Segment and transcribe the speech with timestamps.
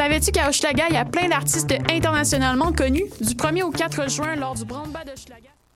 [0.00, 3.04] Savais-tu qu'à Hochelaga, il y a plein d'artistes internationalement connus?
[3.20, 5.49] Du 1er au 4 juin, lors du Brandba de Hochelaga?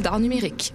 [0.00, 0.74] d'art numérique.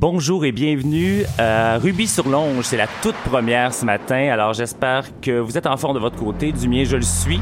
[0.00, 2.66] Bonjour et bienvenue à Ruby sur Longe.
[2.66, 4.28] C'est la toute première ce matin.
[4.32, 6.52] Alors j'espère que vous êtes en forme de votre côté.
[6.52, 7.40] Du mien, je le suis.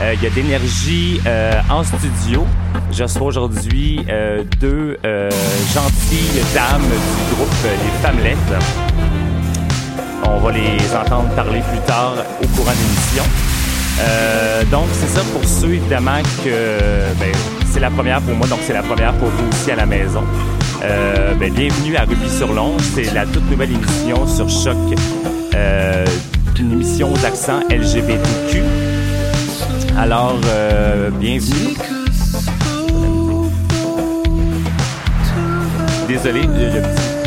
[0.00, 2.46] Euh, Il y a d'énergie euh, en studio.
[2.92, 4.96] Je reçois aujourd'hui euh, deux
[5.74, 8.36] gentilles dames du groupe Les Femmelettes.
[10.28, 13.24] On va les entendre parler plus tard au courant de l'émission.
[14.70, 17.32] Donc, c'est ça pour ceux, évidemment, que ben,
[17.68, 20.22] c'est la première pour moi, donc c'est la première pour vous aussi à la maison.
[20.82, 22.82] Euh, ben, bienvenue à Ruby sur Longe.
[22.82, 24.76] C'est la toute nouvelle émission sur Choc,
[25.54, 26.04] euh,
[26.58, 28.62] une émission aux accents LGBTQ.
[29.96, 31.74] Alors, euh, bienvenue.
[36.06, 36.42] Désolé.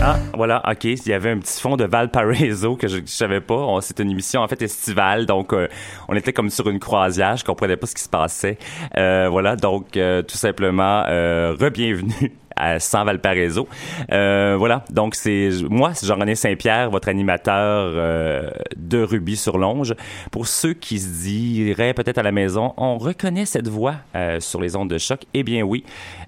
[0.01, 0.85] Ah, voilà, ok.
[0.85, 3.79] Il y avait un petit fond de Valparaiso que je, je savais pas.
[3.81, 5.67] C'est une émission en fait estivale, donc euh,
[6.07, 7.35] on était comme sur une croisière.
[7.35, 8.57] Je comprenais pas ce qui se passait.
[8.95, 13.67] Euh, voilà, donc euh, tout simplement, euh, re-bienvenue à Sans Valparaiso.
[14.11, 19.95] Euh, voilà, donc c'est moi, c'est Jean-René Saint-Pierre, votre animateur euh, de Ruby sur Longe.
[20.31, 24.61] Pour ceux qui se diraient peut-être à la maison, on reconnaît cette voix euh, sur
[24.61, 25.21] les ondes de choc.
[25.33, 25.83] Eh bien oui,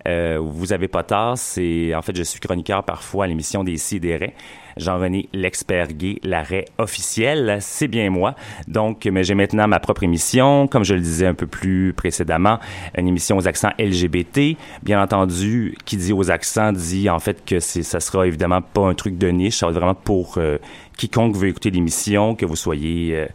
[0.08, 1.38] euh, vous avez pas tard.
[1.38, 4.34] C'est en fait, je suis chroniqueur parfois à l'émission des Sidérés.
[4.82, 8.36] Jean-René l'expert gay, l'arrêt officiel, c'est bien moi.
[8.68, 12.60] Donc, mais j'ai maintenant ma propre émission, comme je le disais un peu plus précédemment,
[12.98, 14.58] une émission aux accents LGBT.
[14.84, 18.88] Bien entendu, qui dit aux accents dit en fait que c'est, ça sera évidemment pas
[18.88, 20.58] un truc de niche, ça va être vraiment pour euh,
[20.98, 23.28] quiconque veut écouter l'émission, que vous soyez euh,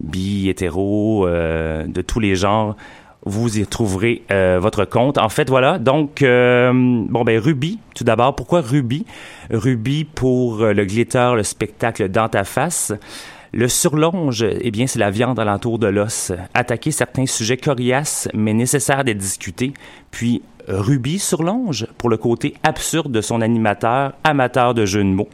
[0.00, 2.76] bi, hétéro, euh, de tous les genres
[3.24, 5.18] vous y trouverez euh, votre compte.
[5.18, 5.78] En fait, voilà.
[5.78, 8.34] Donc, euh, bon, ben, Ruby, tout d'abord.
[8.34, 9.04] Pourquoi Ruby?
[9.50, 12.92] Ruby pour euh, le glitter, le spectacle dans ta face.
[13.52, 16.32] Le surlonge, eh bien, c'est la viande alentour de l'os.
[16.54, 19.74] Attaquer certains sujets coriaces, mais nécessaires d'être discutés.
[20.12, 25.28] Puis, Ruby surlonge pour le côté absurde de son animateur, amateur de jeux de mots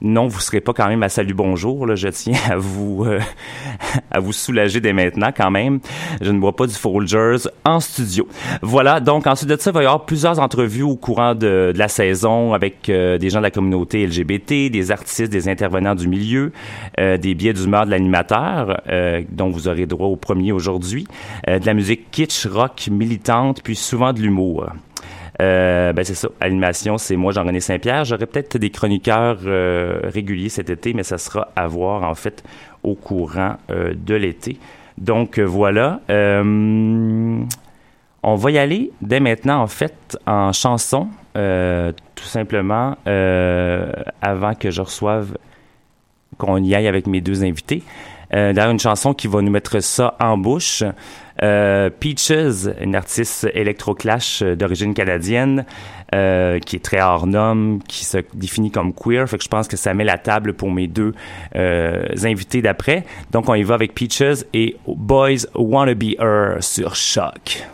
[0.00, 1.86] non, vous serez pas quand même à salut bonjour.
[1.86, 3.20] Là, je tiens à vous euh,
[4.10, 5.80] à vous soulager dès maintenant quand même.
[6.20, 8.28] Je ne bois pas du Folgers en studio.
[8.62, 9.00] Voilà.
[9.00, 12.54] Donc ensuite de ça, il va y avoir plusieurs entrevues au courant de, la saison
[12.54, 16.52] avec euh, des gens de la communauté LGBT, des artistes, des intervenants du milieu,
[16.98, 21.06] euh, des biais d'humeur de l'animateur, euh, dont vous aurez droit au premier aujourd'hui,
[21.48, 24.66] euh, de la musique kitsch, rock, militante, puis souvent de l'humour.
[25.40, 26.28] Euh, ben c'est ça.
[26.40, 28.04] Animation, c'est moi, Jean-René Saint-Pierre.
[28.04, 32.42] J'aurai peut-être des chroniqueurs euh, réguliers cet été, mais ça sera à voir en fait
[32.82, 34.58] au courant euh, de l'été.
[34.96, 36.00] Donc voilà.
[36.08, 37.46] on
[38.22, 45.36] va y aller dès maintenant en fait en chanson, tout simplement avant que je reçoive
[46.36, 47.84] qu'on y aille avec mes deux invités.
[48.30, 50.82] D'ailleurs, une chanson qui va nous mettre ça en bouche.
[51.42, 55.64] Euh, Peaches, une artiste électroclash euh, d'origine canadienne,
[56.14, 59.28] euh, qui est très hors norme, qui se définit comme queer.
[59.28, 61.14] Fait que je pense que ça met la table pour mes deux
[61.54, 63.04] euh, invités d'après.
[63.30, 67.64] Donc on y va avec Peaches et Boys Wanna Be Her sur Choc.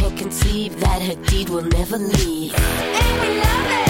[0.00, 2.54] can't conceive that her deed will never leave.
[2.54, 3.89] And we love it.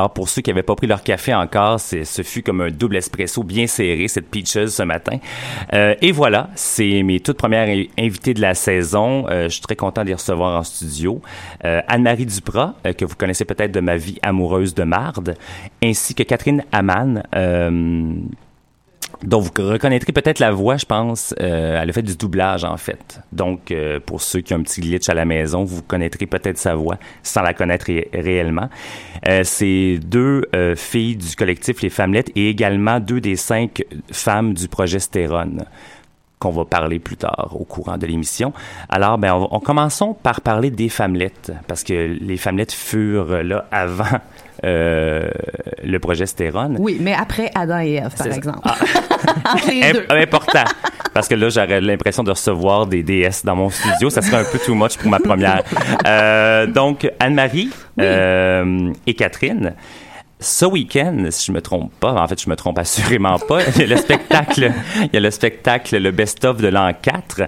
[0.00, 2.96] Alors, pour ceux qui n'avaient pas pris leur café encore, ce fut comme un double
[2.96, 5.18] espresso bien serré, cette Peaches ce matin.
[5.74, 9.26] Euh, et voilà, c'est mes toutes premières invitées de la saison.
[9.28, 11.20] Euh, je suis très content de les recevoir en studio.
[11.66, 15.36] Euh, Anne-Marie Duprat, que vous connaissez peut-être de ma vie amoureuse de marde,
[15.84, 17.22] ainsi que Catherine Amann
[19.22, 21.34] Donc, vous reconnaîtrez peut-être la voix, je pense.
[21.40, 23.20] Euh, elle a fait du doublage, en fait.
[23.32, 26.58] Donc, euh, pour ceux qui ont un petit glitch à la maison, vous connaîtrez peut-être
[26.58, 28.70] sa voix sans la connaître ré- réellement.
[29.28, 34.54] Euh, c'est deux euh, filles du collectif Les Femmelettes et également deux des cinq femmes
[34.54, 35.64] du projet Stérone
[36.38, 38.54] qu'on va parler plus tard au courant de l'émission.
[38.88, 43.66] Alors, ben, on, on commençons par parler des Femmelettes, parce que les Femmelettes furent là
[43.70, 44.18] avant
[44.64, 45.30] euh,
[45.82, 46.76] le projet Stérone.
[46.78, 48.60] Oui, mais après Adam et Ève, par exemple.
[48.64, 48.76] Ah.
[50.10, 50.64] important.
[51.12, 54.10] Parce que là, j'aurais l'impression de recevoir des DS dans mon studio.
[54.10, 55.62] Ça serait un peu too much pour ma première.
[56.06, 59.74] Euh, donc, Anne-Marie euh, et Catherine.
[60.38, 63.80] Ce week-end, si je me trompe pas, en fait, je me trompe assurément pas, il
[63.80, 67.42] y a le spectacle, il y a le spectacle, le best-of de l'an 4,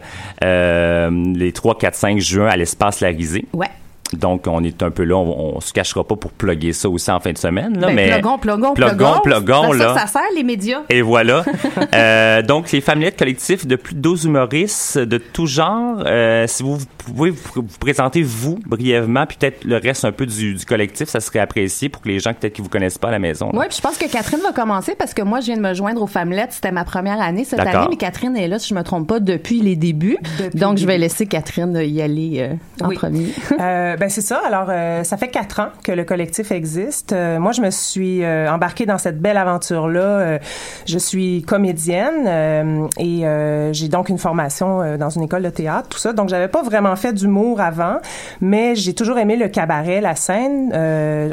[0.45, 3.47] euh, les 3, 4, 5 juin à l'espace Larisée.
[3.55, 3.71] Ouais.
[4.17, 7.11] Donc, on est un peu là, on, on se cachera pas pour plugger ça aussi
[7.11, 7.79] en fin de semaine.
[7.79, 9.73] Là, Ben, mais plugons, plugons, plugons, plugons.
[9.73, 9.95] là.
[9.99, 10.81] ça sert, les médias.
[10.89, 11.45] Et voilà.
[11.95, 16.03] Euh, donc, les Famillettes collectifs de plus de 12 humoristes de tout genre.
[16.07, 20.25] Euh, si vous pouvez vous, vous présenter, vous, brièvement, puis peut-être le reste un peu
[20.27, 23.09] du, du collectif, ça serait apprécié pour que les gens peut-être qui vous connaissent pas
[23.09, 23.47] à la maison.
[23.53, 23.59] là.
[23.61, 25.75] Oui, puis je pense que Catherine va commencer parce que moi, je viens de me
[25.75, 26.53] joindre aux Femmelettes.
[26.53, 29.21] C'était ma première année cette année, mais Catherine est là, si je me trompe pas,
[29.21, 30.19] depuis les débuts.
[30.55, 32.97] Donc, je vais laisser Catherine y aller euh, en Oui.
[32.97, 33.27] premier.
[34.03, 34.41] Ben c'est ça.
[34.45, 37.13] Alors, euh, ça fait quatre ans que le collectif existe.
[37.13, 40.01] Euh, moi, je me suis euh, embarquée dans cette belle aventure-là.
[40.01, 40.39] Euh,
[40.87, 45.89] je suis comédienne euh, et euh, j'ai donc une formation dans une école de théâtre,
[45.89, 46.13] tout ça.
[46.13, 47.99] Donc, j'avais pas vraiment fait d'humour avant,
[48.41, 50.73] mais j'ai toujours aimé le cabaret, la scène.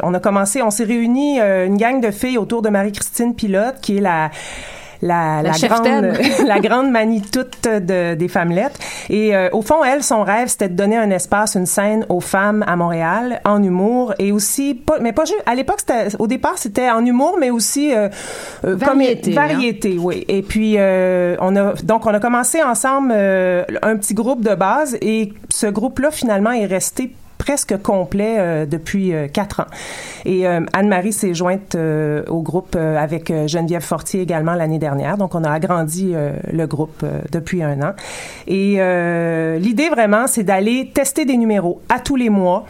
[0.04, 3.98] On a commencé, on s'est réunis une gang de filles autour de Marie-Christine Pilote, qui
[3.98, 4.30] est la
[5.02, 6.14] la, La la grande,
[6.46, 8.78] la grande manie toute de, des femmelettes.
[9.10, 12.20] Et euh, au fond, elle, son rêve, c'était de donner un espace, une scène aux
[12.20, 15.44] femmes à Montréal, en humour et aussi, pas, mais pas juste.
[15.46, 15.80] À l'époque,
[16.20, 18.10] au départ, c'était en humour, mais aussi euh,
[18.66, 19.48] euh, Variété, comme hein.
[19.48, 20.26] variété, oui.
[20.28, 24.98] Et puis, euh, on a donc on a commencé ensemble un petit groupe de base
[25.02, 27.14] et ce groupe-là finalement est resté
[27.50, 29.66] presque complet euh, depuis euh, quatre ans.
[30.24, 35.18] Et euh, Anne-Marie s'est jointe au groupe avec Geneviève Fortier également l'année dernière.
[35.18, 36.14] Donc, on a agrandi
[36.52, 37.94] le groupe depuis un an.
[38.48, 38.80] Et
[39.60, 42.66] l'idée vraiment, c'est d'aller tester des numéros à tous les mois.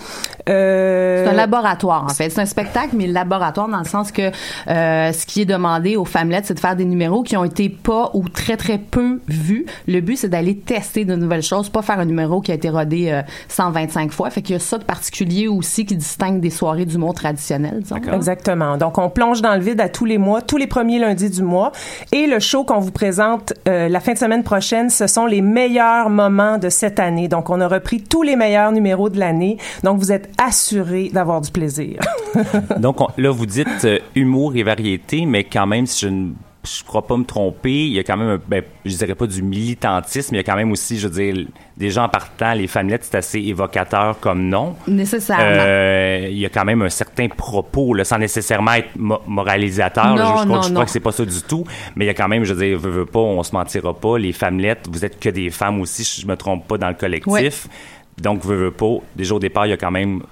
[0.49, 2.29] Euh, C'est un laboratoire, en fait.
[2.29, 4.31] C'est un spectacle, mais laboratoire dans le sens que
[4.67, 7.69] euh, ce qui est demandé aux femmelettes, c'est de faire des numéros qui ont été
[7.69, 9.65] pas ou très, très peu vus.
[9.87, 12.69] Le but, c'est d'aller tester de nouvelles choses, pas faire un numéro qui a été
[12.69, 14.29] rodé euh, 125 fois.
[14.29, 17.97] Fait qu'il y a ça de particulier aussi qui distingue des soirées d'humour traditionnelles, disons.
[18.13, 18.77] Exactement.
[18.77, 21.43] Donc, on plonge dans le vide à tous les mois, tous les premiers lundis du
[21.43, 21.71] mois.
[22.11, 25.41] Et le show qu'on vous présente euh, la fin de semaine prochaine, ce sont les
[25.41, 27.27] meilleurs moments de cette année.
[27.27, 29.57] Donc, on a repris tous les meilleurs numéros de l'année.
[29.83, 31.99] Donc, vous êtes assurés d'avoir du plaisir.
[32.77, 36.29] Donc, on- là, vous dites euh, humour et variété, mais quand même, si je ne
[36.65, 39.25] je crois pas me tromper, il y a quand même, un- ben, je dirais pas
[39.27, 41.45] du militantisme, il y a quand même aussi, je veux dire,
[41.77, 44.75] des gens partant, les femmelettes, c'est assez évocateur comme nom.
[44.85, 45.45] Nécessairement.
[45.47, 50.15] Euh, il y a quand même un certain propos, là, sans nécessairement être mo- moralisateur.
[50.15, 50.23] là.
[50.23, 50.85] Non, je, je crois, non, je crois non.
[50.85, 51.63] que c'est pas ça du tout.
[51.95, 53.93] Mais il y a quand même, je veux dire, veux, veux pas, on se mentira
[53.93, 54.17] pas.
[54.17, 56.95] Les femmelettes, vous êtes que des femmes aussi, si je me trompe pas, dans le
[56.95, 57.31] collectif.
[57.31, 57.71] Ouais.
[58.21, 58.97] Donc, veux, pas.
[59.15, 60.23] Déjà au départ, il y a quand même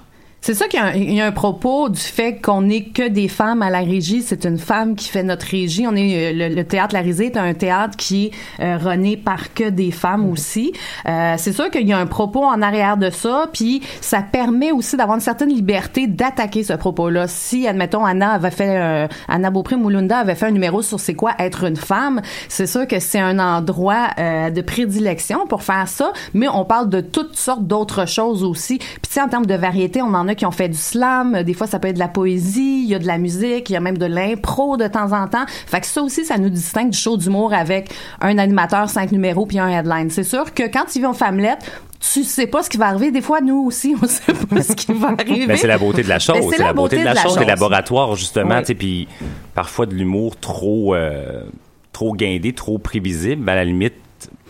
[0.48, 2.86] C'est ça qu'il y a un, il y a un propos du fait qu'on n'est
[2.86, 4.22] que des femmes à la régie.
[4.22, 5.86] C'est une femme qui fait notre régie.
[5.86, 9.18] On est euh, le, le théâtre La Risée est un théâtre qui est euh, rené
[9.18, 10.72] par que des femmes aussi.
[11.06, 14.72] Euh, c'est sûr qu'il y a un propos en arrière de ça, puis ça permet
[14.72, 17.28] aussi d'avoir une certaine liberté d'attaquer ce propos-là.
[17.28, 21.14] Si admettons Anna avait fait euh, Anna Beaupré Moulunda avait fait un numéro sur c'est
[21.14, 25.90] quoi être une femme, c'est sûr que c'est un endroit euh, de prédilection pour faire
[25.90, 28.78] ça, mais on parle de toutes sortes d'autres choses aussi.
[28.78, 31.68] Puis en termes de variété, on en a qui ont fait du slam, des fois
[31.68, 33.80] ça peut être de la poésie, il y a de la musique, il y a
[33.80, 35.46] même de l'impro de temps en temps.
[35.48, 37.90] Fait que ça aussi ça nous distingue du show d'humour avec
[38.22, 40.10] un animateur, cinq numéros puis un headline.
[40.10, 43.12] C'est sûr que quand ils vont Femmelette, tu sais pas ce qui va arriver.
[43.12, 45.48] Des fois, nous aussi, on sait pas ce qui va arriver.
[45.48, 46.38] Ben, c'est la beauté de la chose.
[46.52, 47.24] C'est la, beauté de la, chose.
[47.24, 47.38] chose.
[47.38, 48.62] des laboratoires, justement.
[48.68, 48.76] Oui.
[48.76, 49.08] Puis
[49.56, 51.44] parfois de l'humour trop, euh,
[51.92, 53.50] trop guindé, trop prévisible.
[53.50, 53.96] À la limite.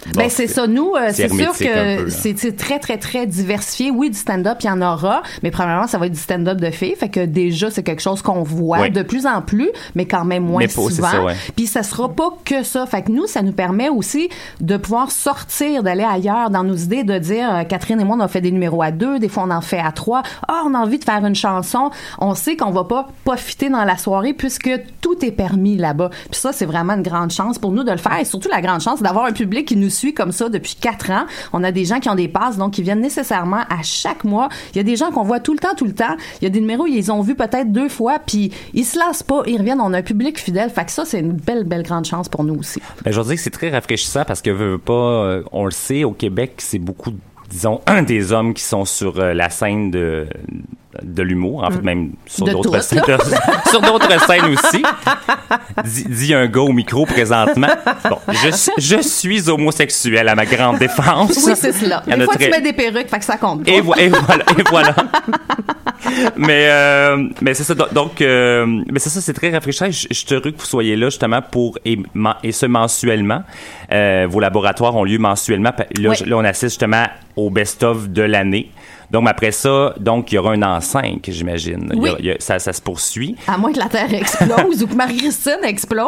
[0.06, 0.68] Bon, Ben c'est ça.
[0.68, 3.92] Nous, euh, c'est sûr que c'est très très très diversifié.
[3.92, 6.70] Oui, du stand-up, il y en aura, mais premièrement, ça va être du stand-up de
[6.70, 8.92] filles, fait que déjà c'est quelque chose qu'on voit Oui.
[8.92, 11.08] de plus en plus, mais quand même moins Mais souvent.
[11.10, 11.36] ça, ouais.
[11.56, 12.86] Puis ça sera pas que ça.
[12.86, 14.30] Fait que nous, ça nous permet aussi
[14.62, 18.22] de pouvoir sortir, d'aller ailleurs dans nos idées, de dire euh, Catherine et moi, on
[18.22, 20.24] a fait des numéros à deux, des fois on en fait à trois.
[20.48, 21.90] Ah, on a envie de faire une chanson.
[22.20, 24.70] On sait qu'on va pas profiter dans la soirée puisque
[25.02, 26.10] tout est permis là-bas.
[26.32, 28.62] Puis ça, c'est vraiment une grande chance pour nous de le faire et surtout la
[28.62, 31.26] grande chance d'avoir un public qui nous nous suit comme ça depuis quatre ans.
[31.54, 34.50] On a des gens qui ont des passes, donc qui viennent nécessairement à chaque mois.
[34.74, 36.16] Il y a des gens qu'on voit tout le temps, tout le temps.
[36.42, 39.24] Il y a des numéros, ils ont vu peut-être deux fois, puis ils se lassent
[39.24, 39.80] pas, ils reviennent.
[39.80, 40.70] On a un public fidèle.
[40.70, 42.82] Fait que ça, c'est une belle, belle grande chance pour nous aussi.
[43.06, 46.04] Ben, je veux dire que c'est très rafraîchissant parce que pas, euh, on le sait,
[46.04, 47.14] au Québec, c'est beaucoup,
[47.50, 50.28] disons, des hommes qui sont sur euh, la scène de
[51.04, 53.18] de l'humour, en fait même sur d'autres scènes, là.
[53.70, 54.84] sur d'autres scènes aussi.
[55.86, 57.68] Dit, dit un gars au micro présentement.
[58.10, 61.32] Bon, je, suis- je suis homosexuel à ma grande défense.
[61.46, 62.04] Oui, c'est cela.
[62.06, 63.68] Des a fois, très- tu mets des perruques, fait que ça compte.
[63.68, 64.96] et, vo- et voilà, et voilà.
[66.36, 67.76] mais euh, mais c'est ça.
[67.76, 69.90] do- Donc, euh, mais c'est ça, c'est très rafraîchissant.
[69.92, 71.98] Je, je suis heureux que vous soyez là justement pour et,
[72.44, 73.44] et ce mensuellement.
[73.92, 75.72] Euh, vos laboratoires ont lieu mensuellement.
[75.98, 76.04] Oui.
[76.26, 78.72] là, on assiste justement au best-of de l'année.
[79.10, 81.92] Donc après ça, donc il y aura un an 5, j'imagine.
[81.96, 82.12] Oui.
[82.40, 83.36] ça, ça se poursuit.
[83.48, 86.08] À moins que la Terre explose ou que Marie-Christine explose.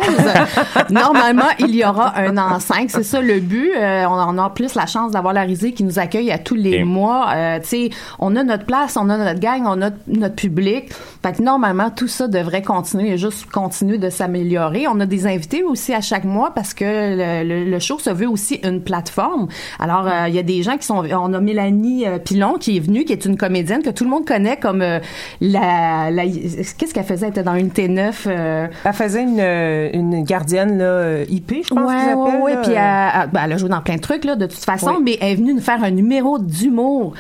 [0.89, 2.89] Normalement, il y aura un an 5.
[2.89, 3.72] C'est ça le but.
[3.75, 6.56] Euh, on, on a plus la chance d'avoir la risée qui nous accueille à tous
[6.56, 7.27] les Et- mois.
[7.36, 7.89] Euh, tu sais,
[8.20, 10.89] on a notre place, on a notre gang, on a notre public.
[11.24, 14.88] Fait que normalement, tout ça devrait continuer et juste continuer de s'améliorer.
[14.88, 18.10] On a des invités aussi à chaque mois parce que le, le- le show se
[18.10, 19.48] veut aussi une plateforme.
[19.79, 21.03] Alors, euh, il y a des gens qui sont...
[21.12, 24.25] On a Mélanie Pilon qui est venue, qui est une comédienne que tout le monde
[24.25, 25.00] connaît comme euh,
[25.41, 26.10] la...
[26.12, 27.27] la- Qu'est-ce qu'elle faisait?
[27.27, 28.13] Elle était dans une T9.
[28.27, 32.58] euh, Elle faisait une, euh, une gardienne là, IP, je pense ouais, ouais, ouais.
[32.63, 32.77] Puis elle,
[33.24, 35.31] elle- ben, elle a joué dans plein de trucs, là, de toute façon, mais elle
[35.34, 37.13] est venue nous faire un numéro d'humour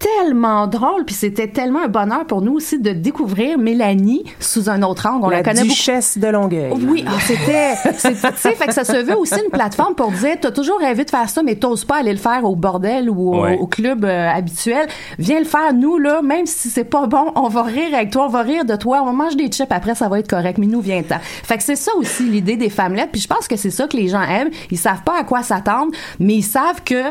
[0.00, 4.82] tellement drôle, puis c'était tellement un bonheur pour nous aussi de découvrir Mélanie sous un
[4.82, 5.26] autre angle.
[5.26, 5.68] On la, la connaît beaucoup.
[5.74, 6.72] duchesse de Longueuil.
[6.88, 10.10] Oui, ah, c'était, c'est- tu sais, fait que ça se veut aussi une plateforme pour
[10.10, 13.10] dire, t'as toujours rêvé de faire ça, mais t'oses pas aller le faire au bordel
[13.10, 13.58] ou au, Ouais.
[13.58, 14.88] au club euh, habituel.
[15.18, 18.24] Viens le faire, nous, là, même si c'est pas bon, on va rire avec toi,
[18.24, 20.56] on va rire de toi, on va manger des chips après, ça va être correct,
[20.58, 21.18] mais nous, viens-t'en.
[21.20, 23.96] Fait que c'est ça aussi l'idée des femmelettes, puis je pense que c'est ça que
[23.98, 24.50] les gens aiment.
[24.70, 27.02] Ils savent pas à quoi s'attendre, mais ils savent que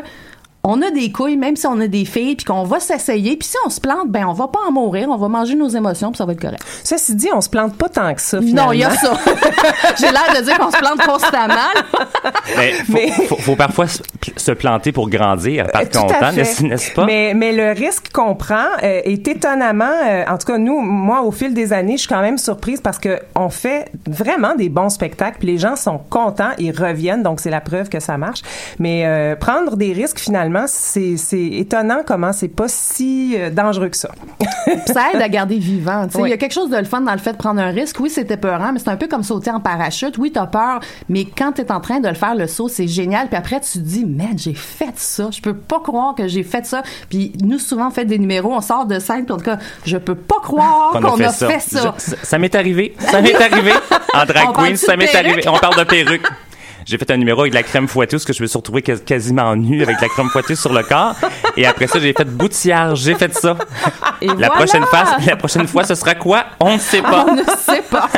[0.62, 3.48] on a des couilles, même si on a des filles, puis qu'on va s'essayer, puis
[3.48, 6.10] si on se plante, ben on va pas en mourir, on va manger nos émotions,
[6.10, 6.62] puis ça va être correct.
[6.84, 8.66] Ceci dit, on se plante pas tant que ça, finalement.
[8.66, 9.18] Non, il y a ça.
[9.98, 11.54] J'ai l'air de dire qu'on se plante constamment.
[12.56, 13.86] Mais faut, Mais- faut, faut parfois
[14.36, 16.62] se, planter pour grandir, par Euh, Tout contre, à fait.
[16.62, 17.04] n'est-ce pas?
[17.06, 21.22] Mais, mais le risque qu'on prend euh, est étonnamment, euh, en tout cas nous, moi
[21.22, 24.68] au fil des années, je suis quand même surprise parce que on fait vraiment des
[24.68, 28.18] bons spectacles, puis les gens sont contents, ils reviennent, donc c'est la preuve que ça
[28.18, 28.42] marche.
[28.78, 33.88] Mais euh, prendre des risques finalement, c'est c'est étonnant comment c'est pas si euh, dangereux
[33.88, 34.10] que ça.
[34.38, 36.04] Puis ça aide à garder vivant.
[36.06, 36.18] tu sais.
[36.18, 36.30] Il Oui.
[36.30, 37.96] y a quelque chose de le fun dans le fait de prendre un risque.
[38.00, 40.18] Oui, c'était peurant, mais c'est un peu comme sauter en parachute.
[40.18, 43.28] Oui, t'as peur, mais quand t'es en train de le faire, le saut, c'est génial.
[43.28, 45.28] Puis après, tu te dis, man, j'ai fait ça.
[45.32, 46.82] Je peux pas croire que j'ai fait ça.
[47.08, 49.58] Puis nous, souvent, on fait des numéros, on sort de scène, puis en tout cas,
[49.84, 51.94] je peux pas croire qu'on a, fait ça.
[51.96, 52.94] Je- ça ça m'est arrivé.
[52.98, 53.72] Ça m'est arrivé.
[54.14, 55.42] En drag On queen, ça m'est arrivé.
[55.48, 56.26] On parle de perruque.
[56.90, 58.98] J'ai fait un numéro avec de la crème fouetteuse que je me suis retrouvé quas-
[58.98, 61.14] quasiment nu avec de la crème fouetteuse sur le corps.
[61.56, 62.96] Et après ça, j'ai fait boutillard.
[62.96, 63.56] J'ai fait ça.
[64.20, 64.48] Et La voilà!
[64.50, 66.46] prochaine fois, la prochaine fois, ce sera quoi?
[66.58, 67.26] On ne sait pas.
[67.28, 68.08] On ne sait pas.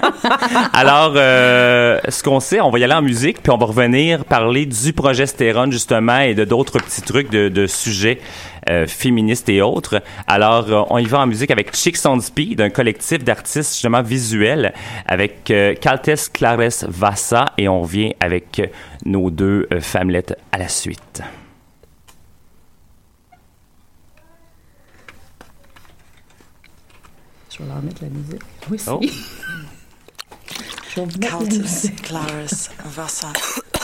[0.73, 4.25] Alors, euh, ce qu'on sait, on va y aller en musique, puis on va revenir
[4.25, 8.21] parler du progestérone, justement, et de d'autres petits trucs de, de sujets
[8.69, 10.03] euh, féministes et autres.
[10.27, 14.03] Alors, euh, on y va en musique avec Chicks on Speed, un collectif d'artistes, justement,
[14.03, 14.73] visuels,
[15.07, 18.67] avec euh, Caltes Clares Vassa, et on revient avec euh,
[19.05, 21.23] nos deux euh, femmelettes à la suite.
[27.51, 28.43] Je vais leur mettre la musique.
[28.71, 28.89] Oui, si.
[30.95, 31.07] Oh.
[31.21, 32.03] La Countess musique.
[32.03, 33.33] Clarice Vassa.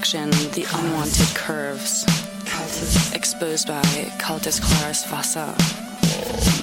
[0.00, 2.04] The unwanted curves.
[3.12, 3.82] Exposed by
[4.18, 6.57] Cultus Claris Vasa.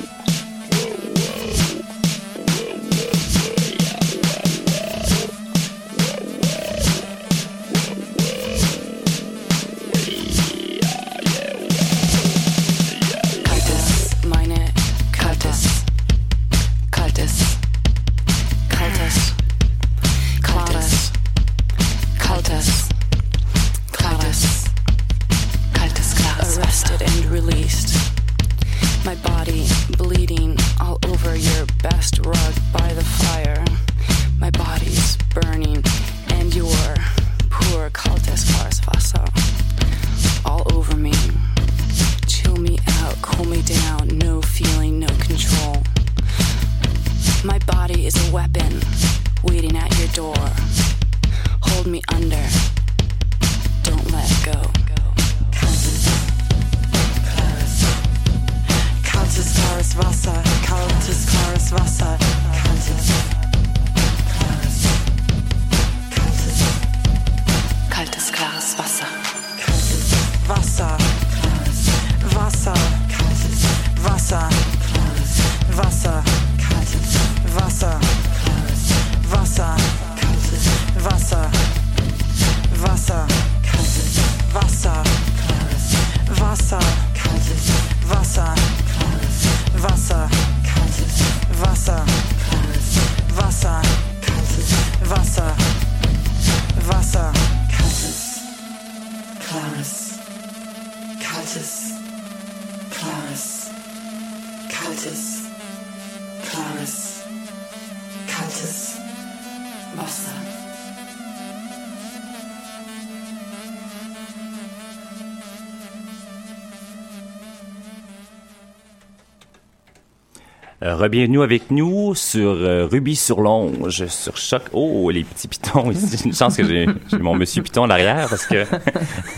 [120.95, 124.63] Euh, Rebienvenue avec nous sur euh, Ruby sur Longe, sur Choc.
[124.73, 126.21] Oh, les petits pitons ici.
[126.25, 126.88] Une chance que j'ai
[127.19, 128.65] mon monsieur piton derrière parce que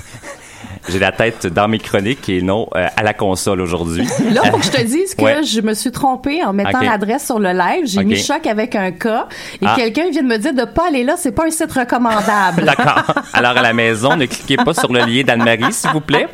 [0.89, 4.07] j'ai la tête dans mes chroniques et non euh, à la console aujourd'hui.
[4.31, 5.43] Là, faut que je te dise que Ouais.
[5.43, 7.85] je me suis trompée en mettant l'adresse sur le live.
[7.85, 8.05] J'ai Ok.
[8.05, 9.73] mis choc avec un K et Ah.
[9.75, 12.63] quelqu'un vient de me dire de pas aller là, c'est pas un site recommandable.
[12.65, 13.13] D'accord.
[13.33, 16.27] Alors à la maison, ne cliquez pas sur le lien d'Anne-Marie, s'il vous plaît.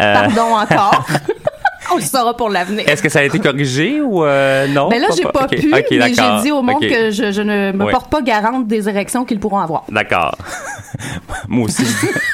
[0.00, 1.06] Euh, Pardon encore.
[1.92, 2.88] On le saura pour l'avenir.
[2.88, 4.88] Est-ce que ça a été corrigé ou euh, non?
[4.88, 7.90] Ben là, j'ai pas pu, mais j'ai dit au monde que je, je ne me
[7.90, 9.84] porte pas garante des érections qu'ils pourront avoir.
[9.88, 10.36] D'accord.
[11.48, 11.84] moi aussi,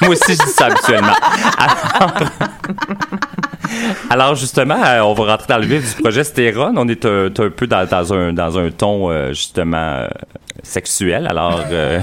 [0.01, 1.13] moi aussi, je dis ça habituellement.
[1.57, 2.13] Alors,
[4.09, 6.73] alors, justement, euh, on va rentrer dans le vif du projet Stéron.
[6.75, 10.07] On est un, un peu dans, dans un, dans un ton, euh, justement, euh,
[10.63, 11.27] sexuel.
[11.29, 11.99] Alors, euh,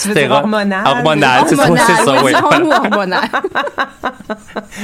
[0.00, 0.86] Tu veux dire hormonal?
[0.86, 3.20] Hormonal, c'est ça, Hormonal, c'est ça, oui, hormonal.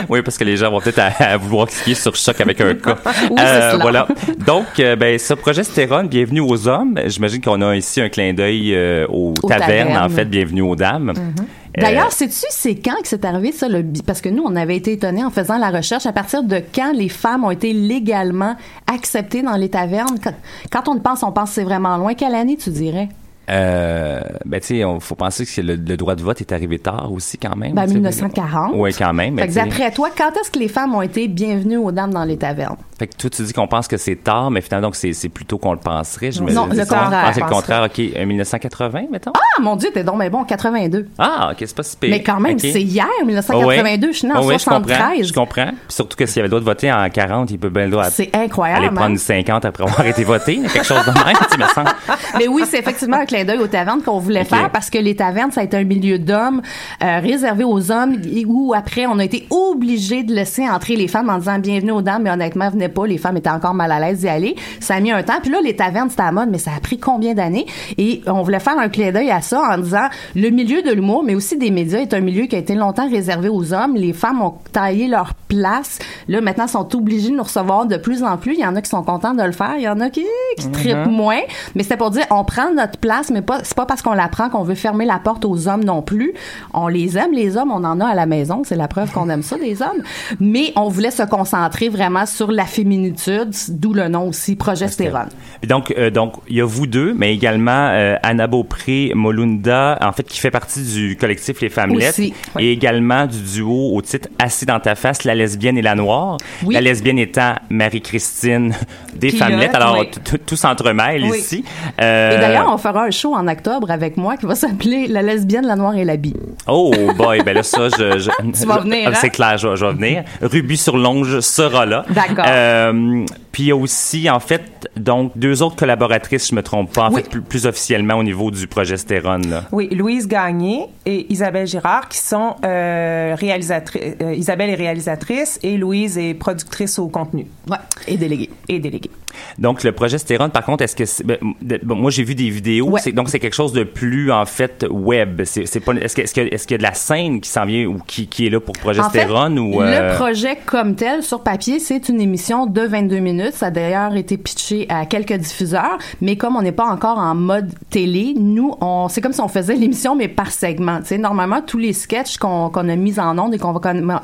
[0.08, 2.74] Oui, parce que les gens vont peut-être à, à vouloir cliquer sur choc avec un
[2.74, 2.96] cas.
[3.30, 3.78] Oui, cela.
[3.80, 4.06] Voilà.
[4.46, 6.98] Donc, euh, ben, ce projet Stérone, bienvenue aux hommes.
[7.06, 10.04] J'imagine qu'on a ici un clin d'œil euh, aux, Aux tavernes, tavernes.
[10.04, 11.12] en fait, bienvenue aux dames.
[11.16, 14.56] Euh, D'ailleurs, sais-tu c'est quand que c'est arrivé ça le bi- parce que nous on
[14.56, 17.72] avait été étonnés en faisant la recherche à partir de quand les femmes ont été
[17.72, 18.56] légalement
[18.92, 20.18] acceptées dans les tavernes?
[20.22, 20.32] Quand,
[20.72, 22.14] quand on pense, on pense que c'est vraiment loin.
[22.14, 23.08] Quelle année tu dirais?
[23.48, 26.78] Euh, ben, tu sais, il faut penser que le, le droit de vote est arrivé
[26.78, 27.72] tard aussi, quand même.
[27.74, 27.94] Ben, tu sais.
[27.94, 28.72] 1940.
[28.74, 29.38] Oui, quand même.
[29.38, 32.24] Fait que d'après toi, quand est-ce que les femmes ont été bienvenues aux dames dans
[32.24, 32.76] les tavernes?
[32.98, 35.56] Fait que toi, tu dis qu'on pense que c'est tard, mais finalement, donc, c'est plutôt
[35.58, 36.32] qu'on le penserait.
[36.32, 37.10] j'imagine, Non, le contraire.
[37.12, 37.98] Ah, c'est le Je contraire, OK.
[38.16, 39.32] Euh, 1980, mettons?
[39.36, 41.06] Ah mon Dieu, t'es donc mais bon, 82.
[41.18, 42.10] Ah, OK, c'est pas si pire.
[42.10, 44.12] Mais quand même, c'est hier, Ah 1982.
[44.12, 45.26] Je suis en ouais, je comprends, 73.
[45.28, 45.66] Je comprends.
[45.66, 47.84] Puis surtout que s'il y avait le droit de voter en 40, il peut bien
[47.84, 48.86] le droit C'est incroyable.
[48.86, 49.10] aller prendre hein?
[49.10, 51.90] une 50 après avoir été voté, quelque chose de même, tu me semble.
[52.38, 55.14] Mais oui, c'est effectivement avec clin d'œil aux tavernes qu'on voulait faire parce que les
[55.14, 56.62] tavernes, ça a été un milieu d'hommes
[57.02, 61.30] euh, réservé aux hommes où après on a été obligé de laisser entrer les femmes
[61.30, 64.00] en disant bienvenue aux dames, mais honnêtement venez pas, les femmes étaient encore mal à
[64.00, 64.56] l'aise d'y aller.
[64.80, 65.40] Ça a mis un temps.
[65.40, 67.66] Puis là, les tavernes c'était à mode, mais ça a pris combien d'années?
[67.96, 71.22] Et on voulait faire un clin d'œil à ça en disant le milieu de l'humour,
[71.24, 73.94] mais aussi des médias est un milieu qui a été longtemps réservé aux hommes.
[73.94, 75.98] Les femmes ont taillé leur place.
[76.26, 78.54] Là maintenant sont obligées de nous recevoir de plus en plus.
[78.54, 80.24] Il y en a qui sont contents de le faire, il y en a qui
[80.56, 81.40] qui trippent moins.
[81.74, 84.28] Mais c'était pour dire on prend notre place, mais pas c'est pas parce qu'on la
[84.28, 86.32] prend qu'on veut fermer la porte aux hommes non plus.
[86.74, 89.28] On les aime les hommes, on en a à la maison, c'est la preuve qu'on
[89.28, 90.02] aime ça des hommes.
[90.40, 95.28] Mais on voulait se concentrer vraiment sur la féminitude, d'où le nom aussi progestérone.
[95.66, 100.12] Donc, euh, donc, il y a vous deux, mais également euh, Anna Beaupré, Molunda, en
[100.12, 102.64] fait, qui fait partie du collectif Les Femmelettes, Aussi, oui.
[102.66, 106.36] et également du duo au titre Assis dans ta face, la lesbienne et la noire.
[106.64, 106.74] Oui.
[106.74, 108.74] La lesbienne étant Marie-Christine
[109.14, 109.74] des Pilote, Femmelettes.
[109.74, 110.08] Alors, oui.
[110.46, 111.64] tout- s'entremêle ici.
[112.00, 115.22] Euh, Et d'ailleurs, on fera un show en octobre avec moi qui va s'appeler La
[115.22, 116.34] lesbienne, la noire et la bi.
[116.66, 119.12] Oh boy, ben là ça, je, je Tu vas venir, hein?
[119.20, 120.24] C'est clair, je, vais- je vais venir.
[120.42, 122.04] Ruby sur Longe sera là.
[122.10, 122.44] D'accord.
[122.46, 126.92] Euh, puis il y a aussi en fait donc deux autres collaboratrices, je me trompe
[126.92, 127.22] pas, en Oui.
[127.22, 129.64] fait plus, plus officiellement au niveau du progestérone là.
[129.72, 134.02] Oui, Louise Gagné et Isabelle Girard qui sont euh, réalisatrices.
[134.22, 137.46] euh, Isabelle est réalisatrice et Louise est productrice au contenu.
[137.68, 137.76] Ouais,
[138.06, 138.50] et déléguée.
[138.68, 139.10] Et déléguée.
[139.58, 141.36] Donc le progestérone, par contre, est-ce que c'est- ben,
[141.82, 143.12] bon, moi j'ai vu des vidéos, Ouais.
[143.12, 145.40] donc c'est quelque chose de plus en fait web.
[145.40, 148.46] Est-ce que est-ce qu'il y a de la scène qui s'en vient ou qui, qui
[148.46, 152.08] est là pour progestérone En fait, ou euh, Le projet comme tel, sur papier, c'est
[152.08, 153.52] une émission de 22 minutes.
[153.54, 157.34] Ça a d'ailleurs été pitché à quelques diffuseurs, mais comme on n'est pas encore en
[157.34, 160.98] mode télé, nous, on, c'est comme si on faisait l'émission, mais par segment.
[161.00, 163.80] Tu sais, normalement, tous les sketchs qu'on, qu'on a mis en ondes et qu'on va,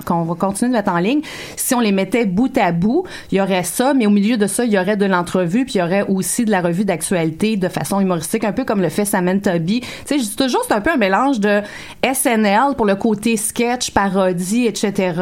[0.07, 1.21] qu'on va continuer de mettre en ligne,
[1.57, 4.47] si on les mettait bout à bout, il y aurait ça, mais au milieu de
[4.47, 7.57] ça, il y aurait de l'entrevue, puis il y aurait aussi de la revue d'actualité
[7.57, 9.81] de façon humoristique, un peu comme le fait Samantha Bee.
[9.81, 11.61] Tu sais, je dis toujours, c'est un peu un mélange de
[12.05, 15.13] SNL pour le côté sketch, parodie, etc.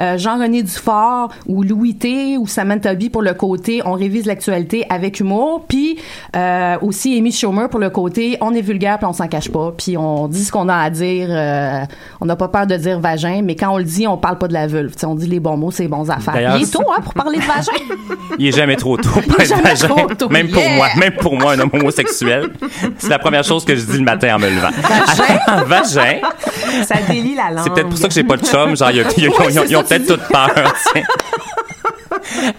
[0.00, 4.84] Euh, Jean-René Dufort ou Louis T ou Samantha Bee pour le côté on révise l'actualité
[4.88, 5.98] avec humour, puis
[6.36, 9.72] euh, aussi Amy Schumer pour le côté on est vulgaire puis on s'en cache pas,
[9.76, 11.84] puis on dit ce qu'on a à dire, euh,
[12.20, 14.48] on n'a pas peur de dire vagin, mais quand on le dit, on parle pas
[14.48, 16.56] de la vulve, Tu sais, on dit les bons mots, c'est les bons affaires.
[16.56, 17.72] Il est tôt hein, pour parler de vagin.
[18.38, 20.28] Il est jamais trop tôt pour est être vagin.
[20.30, 20.76] Même pour yeah.
[20.76, 22.50] moi, même pour moi, un homme homosexuel.
[22.98, 24.70] C'est la première chose que je dis le matin en me levant.
[24.70, 25.64] Vagin?
[25.66, 26.20] vagin?
[26.84, 27.64] Ça délie la langue.
[27.64, 28.76] C'est peut-être pour ça que j'ai pas de chum.
[28.76, 30.50] Genre, ils, ont- peut-être toute peur.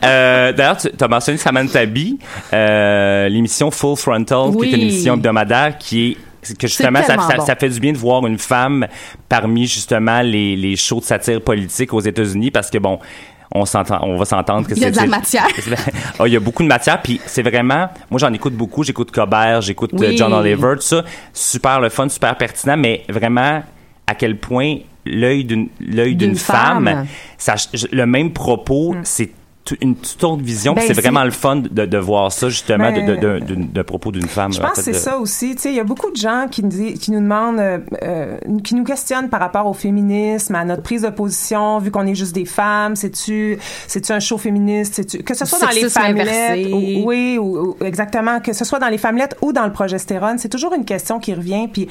[0.03, 2.17] Euh, D'ailleurs, tu as mentionné Samantha Bee,
[2.53, 6.17] euh, l'émission Full Frontal, qui est une émission hebdomadaire qui est
[6.59, 8.87] que justement ça fait du bien de voir une femme
[9.29, 12.99] parmi justement les, les shows de satire politique aux États-Unis parce que bon
[13.55, 15.47] on s'entend on va s'entendre que Il y a c'est de la c'est- matière.
[16.19, 19.11] Ah, il y a beaucoup de matière, puis c'est vraiment, moi j'en écoute beaucoup, j'écoute
[19.11, 20.17] Colbert, j'écoute euh, Oui.
[20.17, 23.63] John Oliver, tout ça, super le fun, super pertinent, mais vraiment
[24.07, 27.05] à quel point l'œil d'une l'œil d'une D'une femme, femme.
[27.37, 27.55] ça,
[27.91, 29.33] le même propos, c'est tout-
[29.81, 32.91] une toute autre vision, puis Ben, c'est vraiment le fun de, de voir ça justement
[32.91, 34.51] Ben, de, de, de, de- de propos d'une femme.
[34.51, 35.55] Je en pense que c'est de- ça aussi.
[35.55, 37.77] Tu sais, il y a beaucoup de gens qui nous, disent- qui nous demandent, euh,
[38.03, 42.05] euh, qui nous questionnent par rapport au féminisme, à notre prise de position, vu qu'on
[42.07, 42.95] est juste des femmes.
[42.97, 44.95] C'est-tu, c'est-tu un show féministe?
[44.95, 46.71] C'est-tu, que ce soit dans les inversé.
[46.73, 50.37] ou, oui, ou, ou- exactement, que ce soit dans les femmes ou dans le progestérone,
[50.39, 51.67] c'est toujours une question qui revient.
[51.71, 51.87] Puis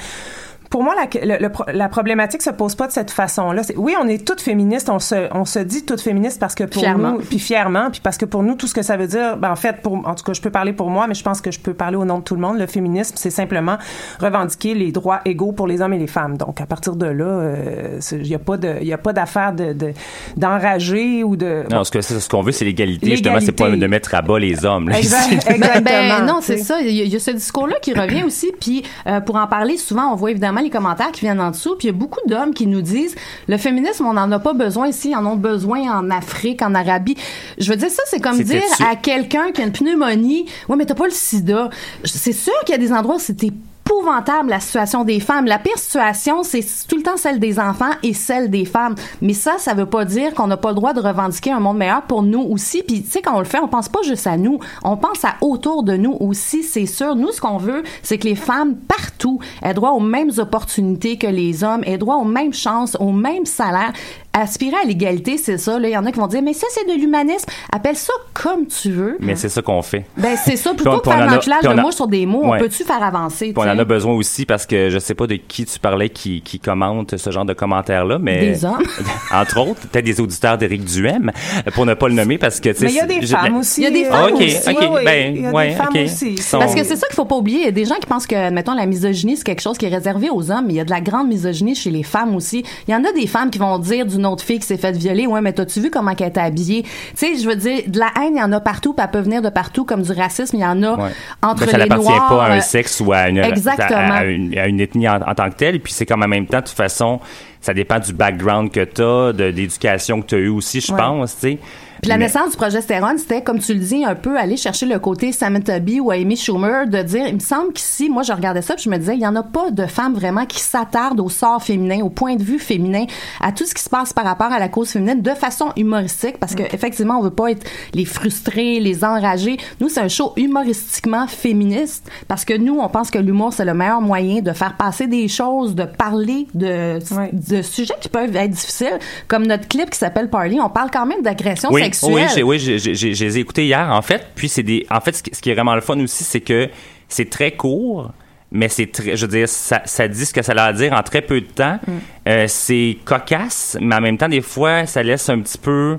[0.73, 3.63] pour moi, la, le- le la problématique se pose pas de cette façon-là.
[3.63, 6.65] C'est- Oui, on est toutes féministes, on se, on se dit toutes féministes parce que
[6.65, 7.13] pour Fièrement.
[7.13, 9.51] nous, puis fièrement, puis parce que pour nous, tout ce que ça veut dire, ben,
[9.53, 11.51] en fait, pour, en tout cas, je peux parler pour moi, mais je pense que
[11.53, 12.59] je peux parler au nom de tout le monde.
[12.59, 13.77] Le féminisme, c'est simplement
[14.19, 16.39] revendiquer les droits égaux pour les hommes et les femmes.
[16.39, 19.13] Donc, à partir de là, euh, il n'y a pas de, il y a pas
[19.13, 19.93] d'affaire de, de-
[20.37, 21.65] d'enrager ou de.
[21.71, 23.11] Non, ce que ce qu'on veut, c'est l'égalité.
[23.11, 24.89] Justement, c'est pas de mettre à bas les hommes.
[24.89, 25.13] là, ici.
[25.47, 25.83] Ben, exactement.
[25.85, 26.81] ben, non, c'est ça.
[26.81, 28.53] Il y, a- il y a ce discours-là qui revient aussi.
[28.61, 31.77] Puis euh, pour en parler, souvent, on voit évidemment les commentaires qui viennent en dessous.
[31.77, 33.15] Puis il y a beaucoup d'hommes qui nous disent
[33.49, 35.11] le féminisme, on n'en a pas besoin ici.
[35.11, 37.17] Ils en ont besoin en Afrique, en Arabie.
[37.59, 40.87] Je veux dire, ça, c'est comme dire à quelqu'un qui a une pneumonie Ouais, mais
[40.87, 41.71] t'as pas le sida.
[42.05, 43.51] C'est sûr qu'il y a des endroits où c'était
[43.93, 45.47] épouvantable la situation des femmes.
[45.47, 48.95] La pire situation, c'est tout le temps celle des enfants et celle des femmes.
[49.21, 51.77] Mais ça, ça veut pas dire qu'on n'a pas le droit de revendiquer un monde
[51.77, 52.83] meilleur pour nous aussi.
[52.83, 54.59] Puis tu sais, quand on le fait, on pense pas juste à nous.
[54.83, 57.15] On pense à autour de nous aussi, c'est sûr.
[57.17, 61.27] Nous, ce qu'on veut, c'est que les femmes partout aient droit aux mêmes opportunités que
[61.27, 63.93] les hommes, aient droit aux mêmes chances, aux mêmes salaires
[64.33, 65.79] aspirer à l'égalité, c'est ça.
[65.79, 67.47] Là, il y en a qui vont dire, mais ça, c'est de l'humanisme.
[67.73, 69.17] Appelle ça comme tu veux.
[69.21, 70.07] Mais c'est ça qu'on fait.
[70.17, 70.75] Ben, c'est ça.
[70.75, 72.59] Plutôt que faire on de mots sur des mots, Ouais.
[72.59, 73.53] on peut-tu faire avancer?
[73.57, 76.41] On en a besoin aussi parce que je sais pas de qui tu parlais qui,
[76.43, 78.41] qui commente ce genre de commentaires-là, mais.
[78.41, 78.83] Des hommes.
[79.33, 81.31] Entre autres, peut-être des auditeurs d'Éric Duhem,
[81.75, 82.85] pour ne pas le nommer parce que, tu sais.
[82.87, 83.81] Mais il y a des femmes aussi.
[83.83, 84.71] Il y a des Ah, femmes ok, aussi.
[84.71, 86.01] ok, oui, ben, il y a ouais, des femmes ok.
[86.05, 86.35] aussi.
[86.53, 87.59] Parce que c'est ça qu'il faut pas oublier.
[87.61, 89.87] Il y a des gens qui pensent que, mettons, la misogynie, c'est quelque chose qui
[89.87, 92.35] est réservé aux hommes, mais il y a de la grande misogynie chez les femmes
[92.35, 92.65] aussi.
[92.89, 94.97] Il y en a des femmes qui vont dire d'une autre fille qui s'est faite
[94.97, 96.83] violer, ouais, mais t'as-tu vu comment qu'elle était habillée?
[96.83, 99.11] Tu sais, je veux dire, de la haine, il y en a partout, puis elle
[99.11, 101.11] peut venir de partout, comme du racisme, il y en a Ouais.
[101.43, 102.29] entre Ben, ça les n'appartient noirs.
[102.29, 103.99] pas à un euh, sexe ou à une, Exactement.
[103.99, 105.81] à, à une, à une ethnie en, en tant que telle.
[105.81, 107.19] Puis c'est comme en même temps, de toute façon,
[107.61, 110.93] ça dépend du background que tu as, de l'éducation que tu as eu aussi, je
[110.93, 110.99] Ouais.
[110.99, 111.59] pense, tu sais.
[112.03, 114.87] Puis la Mais- naissance du progestérone, c'était, comme tu le dis, un peu aller chercher
[114.87, 118.33] le côté Samantha Bee ou Amy Schumer, de dire, il me semble qu'ici, moi, je
[118.33, 120.59] regardais ça, puis je me disais, il y en a pas de femmes vraiment qui
[120.59, 123.05] s'attardent au sort féminin, au point de vue féminin,
[123.41, 126.39] à tout ce qui se passe par rapport à la cause féminine de façon humoristique,
[126.41, 129.57] parce que effectivement, on veut pas être les frustrés, les enragés.
[129.81, 133.75] Nous, c'est un show humoristiquement féministe, parce que nous, on pense que l'humour, c'est le
[133.75, 136.99] meilleur moyen de faire passer des choses, de parler de,
[137.33, 140.59] de sujets qui peuvent être difficiles, comme notre clip qui s'appelle Party.
[140.61, 143.41] On parle quand même d'agression oui, Oui, j'ai, oui, j'ai, j'ai, j'ai- je les ai
[143.41, 144.29] écoutés hier, en fait.
[144.35, 146.69] Puis c'est des, en fait, ce qui, est vraiment le fun aussi, c'est que
[147.09, 148.11] c'est très court,
[148.51, 150.93] mais c'est très, je veux dire, ça, ça dit ce que ça a à dire
[150.93, 151.79] en très peu de temps.
[151.87, 151.93] Mm.
[152.29, 155.99] Euh, c'est cocasse, mais en même temps, des fois, ça laisse un petit peu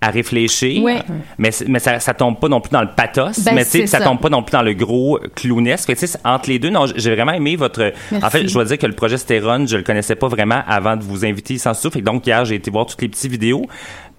[0.00, 0.82] à réfléchir.
[0.82, 1.02] Ouais.
[1.38, 4.00] Mais, mais ça, ça tombe pas non plus dans le pathos, Ben, mais ça, ça.
[4.00, 5.94] tombe pas non plus dans le gros clownesque.
[5.96, 7.92] Fait entre les deux, non, j'ai vraiment aimé votre.
[8.12, 8.24] Merci.
[8.26, 11.02] En fait, je dois dire que le progestérone, je le connaissais pas vraiment avant de
[11.02, 11.98] vous inviter sans souffle.
[11.98, 13.66] Que donc hier, j'ai été voir toutes les petites vidéos.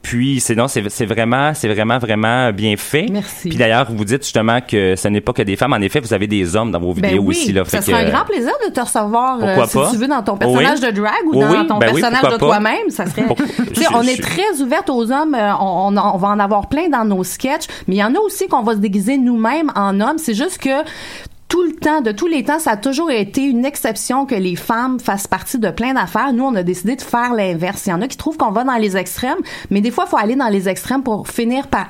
[0.07, 3.07] Puis c'est non, c'est vraiment, c'est vraiment, vraiment bien fait.
[3.11, 3.49] Merci.
[3.49, 5.73] Puis d'ailleurs, vous dites justement que ce n'est pas que des femmes.
[5.73, 7.51] En effet, vous avez des hommes dans vos Ben vidéos oui, aussi.
[7.51, 9.89] Là, ça Fait serait que- un grand plaisir de te recevoir, euh, si pas?
[9.91, 10.87] tu veux, dans ton personnage Oui.
[10.87, 11.67] de drag ou dans oui.
[11.67, 12.89] ton Ben personnage de toi-même.
[12.89, 13.25] Ça serait.
[13.93, 15.35] On est très ouverte aux hommes.
[15.35, 18.15] euh, On, on, on va en avoir plein dans nos sketchs, mais il y en
[18.15, 20.19] a aussi qu'on va se déguiser nous-mêmes en hommes.
[20.19, 20.69] C'est juste que
[21.47, 24.57] tout le temps, de tous les temps, ça a toujours été une exception que les
[24.57, 26.33] femmes fassent partie de plein d'affaires.
[26.33, 27.85] Nous, on a décidé de faire l'inverse.
[27.85, 29.37] Il y en a qui trouvent qu'on va dans les extrêmes,
[29.69, 31.87] mais des fois, il faut aller dans les extrêmes pour finir par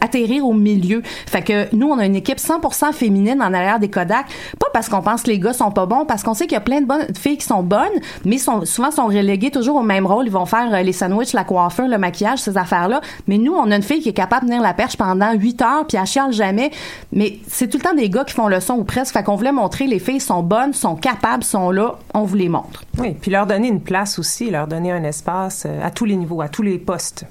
[0.00, 1.02] atterrir au milieu.
[1.26, 4.26] Fait que nous, on a une équipe 100% féminine en arrière des Kodak.
[4.58, 6.56] Pas parce qu'on pense que les gars sont pas bons, parce qu'on sait qu'il y
[6.56, 7.86] a plein de bonnes filles qui sont bonnes,
[8.24, 10.26] mais souvent sont reléguées toujours au même rôle.
[10.26, 13.00] Ils vont faire euh, les sandwichs, la coiffure, le maquillage, ces affaires-là.
[13.28, 15.62] Mais nous, on a une fille qui est capable de tenir la perche pendant 8
[15.62, 16.72] heures, puis elle chiale jamais.
[17.12, 19.12] Mais c'est tout le temps des gars qui font le son presque.
[19.12, 21.94] Fait qu'on voulait montrer les filles sont bonnes, sont capables, sont là.
[22.14, 22.82] On vous les montre.
[22.98, 26.16] Oui, puis leur donner une place aussi, leur donner un espace euh, à tous les
[26.16, 27.24] niveaux, à tous les postes.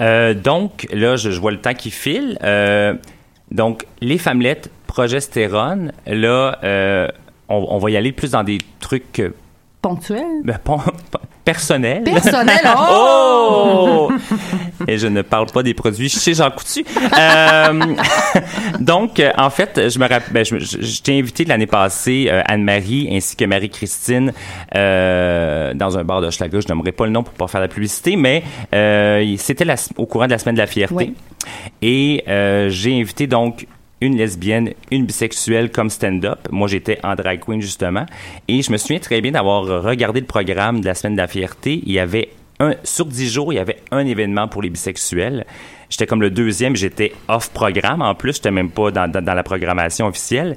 [0.00, 2.36] Euh, donc, là, je, je vois le temps qui file.
[2.42, 2.94] Euh,
[3.52, 7.06] donc, les femmelettes, progestérone, là, euh,
[7.48, 9.30] on, on va y aller plus dans des trucs euh,
[9.82, 10.24] Ponctuel.
[10.44, 10.80] ben, pon-
[11.46, 12.02] personnels.
[12.04, 14.10] Personnel, oh!
[14.86, 16.84] Et je ne parle pas des produits chez Jean Coutu.
[17.18, 17.72] Euh,
[18.80, 22.28] donc, euh, en fait, je me rappelle, ben, je, je- je t'ai invité l'année passée,
[22.30, 24.32] euh, Anne-Marie ainsi que Marie-Christine,
[24.74, 26.60] euh, dans un bar de Schlager.
[26.60, 28.42] Je n'aimerais pas le nom pour pas faire la publicité, mais
[29.38, 29.64] c'était
[29.96, 30.94] au courant de la semaine de la fierté.
[30.94, 31.14] Oui.
[31.80, 32.24] Et
[32.68, 33.66] j'ai invité donc
[34.00, 36.48] une lesbienne, une bisexuelle comme stand-up.
[36.50, 38.06] Moi, j'étais en drag queen, justement.
[38.48, 41.28] Et je me souviens très bien d'avoir regardé le programme de la semaine de la
[41.28, 41.82] fierté.
[41.84, 42.30] Il y avait
[42.60, 45.44] un, sur dix jours, il y avait un événement pour les bisexuels.
[45.88, 49.42] J'étais comme le deuxième, j'étais off-programme en plus, j'étais même pas dans, dans, dans la
[49.42, 50.56] programmation officielle.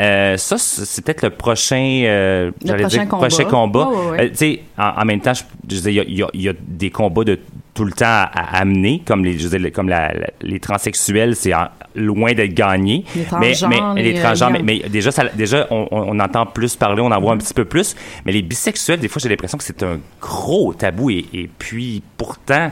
[0.00, 3.28] Euh, ça, c'est peut-être le prochain, euh, Le prochain dire, combat.
[3.28, 3.88] prochain combat.
[3.88, 4.20] Ouais, ouais, ouais.
[4.24, 5.42] Euh, tu sais, en, en même temps, je,
[5.88, 7.38] il y a, y y des combats de
[7.72, 11.52] tout le temps à, à amener, comme les, je comme la, la- les transsexuels, c'est
[11.94, 13.04] loin d'être gagné.
[13.14, 16.44] Les mais, les les, transgenres, euh, mais, mais déjà, ça, déjà, on, on- on entend
[16.44, 17.94] plus parler, on en voit un petit peu plus.
[18.26, 21.08] Mais les bisexuels, des fois, j'ai l'impression que c'est un gros tabou.
[21.10, 22.70] Et, et puis, pourtant,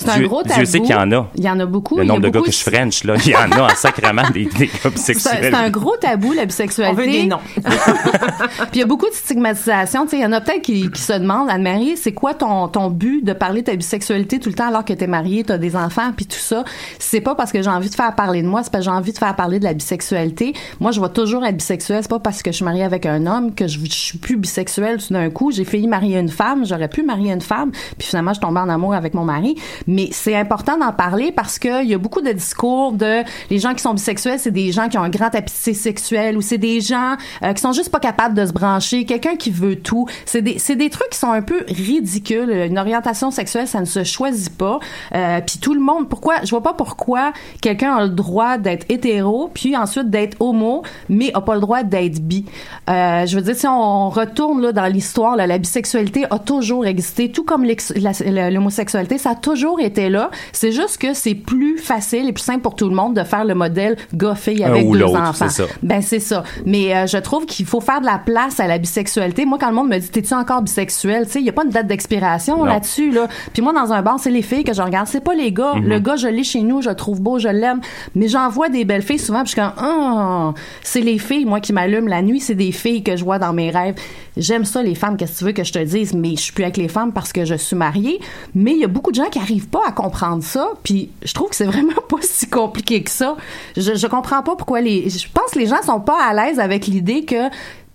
[0.00, 0.54] C'est un Dieu, gros tabou.
[0.54, 1.28] Dieu sait qu'il y en a.
[1.36, 1.98] Il y en a beaucoup.
[1.98, 4.46] Le nombre de gars que je French, là, il y en a en sacrement des,
[4.46, 5.38] des gars C'est un- bisexuels.
[5.42, 7.00] c'est un gros tabou, la bisexualité.
[7.00, 7.38] On veut des noms.
[7.62, 10.04] Puis il y a beaucoup de stigmatisation.
[10.04, 12.68] Tu sais, il y en a peut-être qui, qui se demandent, Anne-Marie, c'est quoi ton,
[12.68, 15.58] ton but de parler de ta bisexualité tout le temps alors que t'es mariée, t'as
[15.58, 16.64] des enfants, puis tout ça?
[16.98, 18.96] C'est pas parce que j'ai envie de faire parler de moi, c'est parce que j'ai
[18.96, 20.54] envie de faire parler de la bisexualité.
[20.80, 21.98] Moi, je vais toujours être bisexuelle.
[22.02, 24.36] C'est pas parce que je suis mariée avec un homme que je, je suis plus
[24.36, 25.50] bisexuelle tout d'un coup.
[25.50, 28.68] J'ai failli marier une femme, j'aurais pu marier une femme, puis finalement, je tombais en
[28.68, 29.56] amour avec mon mari.
[29.90, 33.58] Mais c'est important d'en parler parce que il y a beaucoup de discours de les
[33.58, 36.58] gens qui sont bisexuels, c'est des gens qui ont un grand appétit sexuel ou c'est
[36.58, 40.06] des gens euh, qui sont juste pas capables de se brancher, quelqu'un qui veut tout.
[40.26, 42.50] C'est des c'est des trucs qui sont un peu ridicules.
[42.50, 44.78] Une orientation sexuelle, ça ne se choisit pas.
[45.12, 48.86] Euh, puis tout le monde, pourquoi je vois pas pourquoi quelqu'un a le droit d'être
[48.88, 52.44] hétéro puis ensuite d'être homo, mais a pas le droit d'être bi.
[52.88, 57.32] Euh, je veux dire si on retourne là dans l'histoire, la bisexualité a toujours existé,
[57.32, 60.30] tout comme l'homosexualité, ça a toujours été là.
[60.52, 63.44] C'est juste que c'est plus facile et plus simple pour tout le monde de faire
[63.44, 65.48] le modèle gars-fille avec ou deux enfants.
[65.48, 65.64] c'est ça.
[65.82, 66.44] Ben c'est ça.
[66.66, 69.44] Mais euh, je trouve qu'il faut faire de la place à la bisexualité.
[69.44, 71.64] Moi, quand le monde me dit t'es-tu encore bisexuel, tu sais, il y a pas
[71.64, 73.28] une date d'expiration là-dessus là.
[73.52, 75.74] Puis moi, dans un bar, c'est les filles que je regarde, c'est pas les gars.
[75.74, 75.88] Mhm.
[75.88, 77.80] Le gars, je l'ai chez nous, je le trouve beau, je l'aime.
[78.14, 80.52] Mais j'en vois des belles filles souvent, puis je suis comme ah,
[80.82, 83.52] c'est les filles, moi qui m'allument la nuit, c'est des filles que je vois dans
[83.52, 83.94] mes rêves.
[84.36, 86.52] J'aime ça les femmes, qu'est-ce que tu veux que je te dise, mais je suis
[86.52, 88.20] plus avec les femmes parce que je suis mariée.
[88.54, 91.32] Mais il y a beaucoup de gens qui arrivent pas à comprendre ça, puis je
[91.32, 93.36] trouve que c'est vraiment pas si compliqué que ça.
[93.76, 95.08] Je, je comprends pas pourquoi les.
[95.08, 97.48] Je pense que les gens sont pas à l'aise avec l'idée que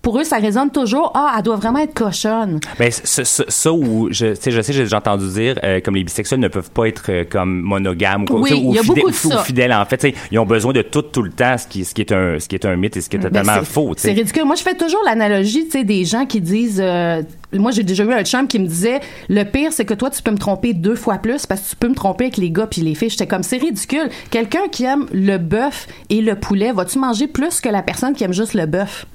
[0.05, 1.11] pour eux, ça résonne toujours.
[1.15, 2.59] Ah, elle doit vraiment être cochonne.
[2.77, 6.03] Ben, ça, où, je, tu sais, je sais, j'ai déjà entendu dire, euh, comme les
[6.03, 8.95] bisexuels ne peuvent pas être euh, comme monogames ou, Oui, ou il y a fidèles-
[9.03, 9.43] beaucoup de ou ça.
[9.43, 9.73] fidèles.
[9.73, 12.11] En fait, ils ont besoin de tout, tout le temps, ce qui, ce qui est
[12.11, 14.45] un, ce qui est un mythe et ce qui est Ben, totalement faux, C'est ridicule.
[14.45, 16.79] Moi, je fais toujours l'analogie, tu sais, des gens qui disent.
[16.83, 20.11] euh, moi, j'ai déjà eu un chum qui me disait le pire, c'est que toi,
[20.11, 22.51] tu peux me tromper deux fois plus parce que tu peux me tromper avec les
[22.51, 23.09] gars puis les filles.
[23.09, 24.09] J'étais comme c'est ridicule.
[24.29, 28.23] Quelqu'un qui aime le bœuf et le poulet, vas-tu manger plus que la personne qui
[28.23, 29.07] aime juste le bœuf?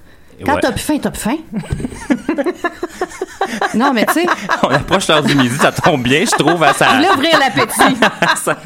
[0.44, 0.60] Quand Ouais.
[0.60, 1.36] t'as plus faim, t'as plus faim.
[3.74, 4.26] non, mais tu sais,
[4.62, 6.86] On approche l'heure du midi, ça tombe bien, je trouve, à ça.
[6.98, 7.96] il a ouvrir l'appétit.
[8.36, 8.56] ça-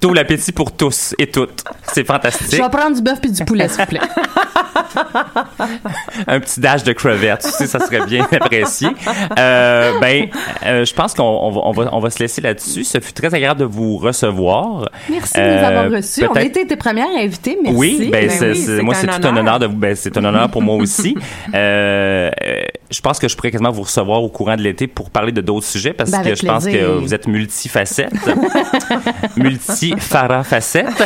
[0.00, 1.62] Tu ouvres l'appétit pour tous et toutes.
[1.92, 2.62] C'est Je fantastique.
[2.62, 4.00] vais prendre du bœuf puis du poulet, s'il vous plaît.
[6.26, 8.88] un petit dash de crevettes, tu sais, ça serait bien apprécié.
[9.38, 10.26] Euh, ben,
[10.64, 12.84] euh, je pense qu'on on va, on va, on va se laisser là-dessus.
[12.84, 14.88] Ce fut très agréable de vous recevoir.
[15.08, 16.24] Merci de nous Euh, avoir reçus.
[16.28, 17.58] On été tes premières invitées.
[17.62, 17.76] Merci.
[17.78, 19.40] Oui, ben, c'est- oui, c'est- c'est moi un c'est tout un honneur.
[19.40, 19.76] honneur de vous.
[19.76, 21.16] Ben, c'est un honneur pour moi aussi.
[21.54, 22.62] Euh, euh,
[22.94, 25.40] je pense que je pourrais quasiment vous recevoir au courant de l'été pour parler de
[25.40, 28.12] d'autres sujets parce Ben, que je pense que vous êtes multifacette,
[29.36, 30.86] multifarafacette.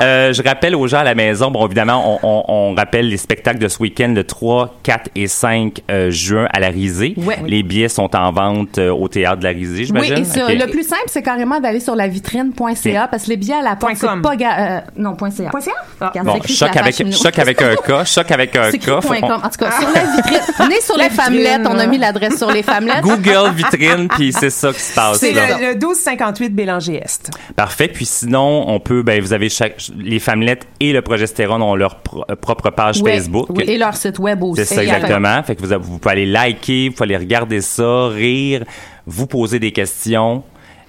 [0.00, 3.16] Euh, je rappelle aux gens à la maison, bon évidemment, on, on- on rappelle les
[3.16, 7.14] spectacles de ce week-end le 3, 4 et 5 euh, juin à la Risée.
[7.18, 7.38] Ouais.
[7.46, 10.16] Les billets sont en vente euh, au théâtre de la Risée, Oui, j'imagine.
[10.18, 10.54] et ça, Ok.
[10.58, 13.76] le plus simple, c'est carrément d'aller sur la vitrine.ca parce que les billets à la
[13.76, 14.36] porte, Point c'est pas...
[14.36, 15.50] ga- euh, non, point .ca.
[15.50, 15.72] Point .ca?
[16.00, 16.08] Ah.
[16.08, 19.00] Regarde, Bon, choc sur avec, choc avec un cas, choc avec un cas.
[19.00, 19.40] point Faut- com.
[19.44, 20.38] En tout cas, sur la vitrine.
[20.60, 21.58] On est sur les femmelets.
[21.68, 23.00] On a mis l'adresse sur les femmelets.
[23.02, 25.18] Google vitrine, puis c'est ça qui se passe.
[25.18, 27.30] C'est le, le 1258 Bélanger Est.
[27.56, 27.88] Parfait.
[27.88, 31.96] Puis sinon, on peut, ben, vous avez chaque, les femmelettes et le progestérone ont leur
[32.00, 33.46] pro- euh, propre page Facebook.
[33.50, 34.64] oui, et leur site web aussi.
[34.64, 35.42] C'est ça exactement.
[35.42, 38.64] Fait que vous pouvez aller liker, vous pouvez aller regarder ça, rire,
[39.06, 40.42] vous poser des questions.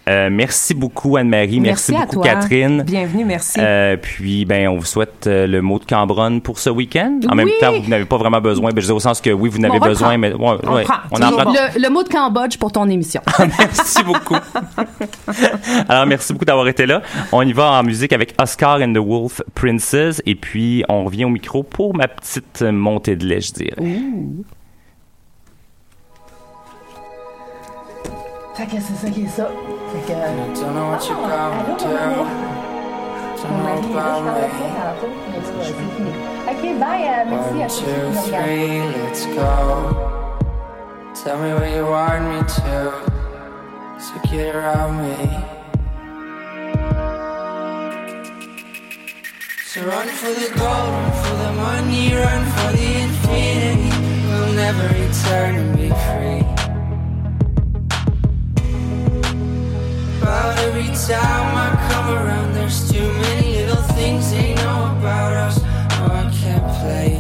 [0.10, 2.34] Euh, merci beaucoup Anne-Marie, merci, Merci à beaucoup toi.
[2.34, 2.84] Catherine.
[2.84, 3.58] Bienvenue, merci.
[3.62, 7.22] Euh, puis ben on vous souhaite euh, le mot de Cambronne pour ce week-end.
[7.30, 8.72] En même temps, vous n'avez pas vraiment besoin.
[8.72, 10.95] Ben, je dis au sens que oui, vous n'avez besoin, mais ouais, On ouais, prend.
[11.12, 11.45] on en Toujours prend.
[11.45, 11.58] bon.
[11.76, 13.22] Le, le mot de Cambodge pour ton émission.
[13.39, 14.36] Merci beaucoup.
[15.88, 17.01] Alors, merci beaucoup d'avoir été là.
[17.32, 20.22] On y va en musique avec Oscar and the Wolf Princess.
[20.26, 23.76] Et puis, on revient au micro pour ma petite montée de lait, je dirais.
[28.56, 29.47] Fait que c'est ça qui est ça.
[29.91, 30.18] Fait que,
[30.62, 31.86] Don't know what you're gonna do.
[33.41, 34.30] Don't know about me.
[36.47, 38.30] Ok, bye, euh, merci à two, tous.
[38.30, 39.41] three, let's go.
[41.16, 42.91] Tell me where you want me to.
[43.99, 45.16] So get around me.
[49.66, 53.89] So run for the gold, run for the money, run for the infinity.
[54.30, 56.42] We'll never return and be free.
[60.24, 65.61] But every time I come around, there's too many little things they know about us.
[65.61, 67.12] No, I can't play.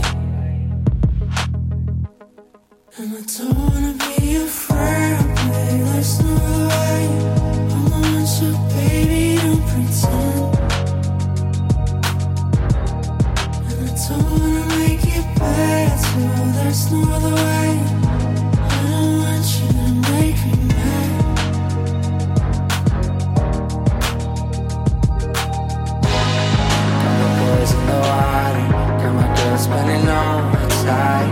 [30.83, 31.31] side.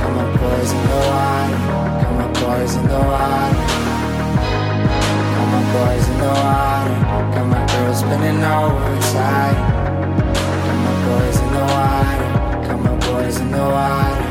[0.00, 1.58] Come on, boys in the water,
[2.00, 3.62] Come on, boys in the water,
[5.34, 6.96] Come on, boys in the water.
[7.34, 9.58] Got my girl spinning over inside.
[10.66, 12.18] Come on, boys in the water.
[12.66, 14.26] Come on, boys in the water.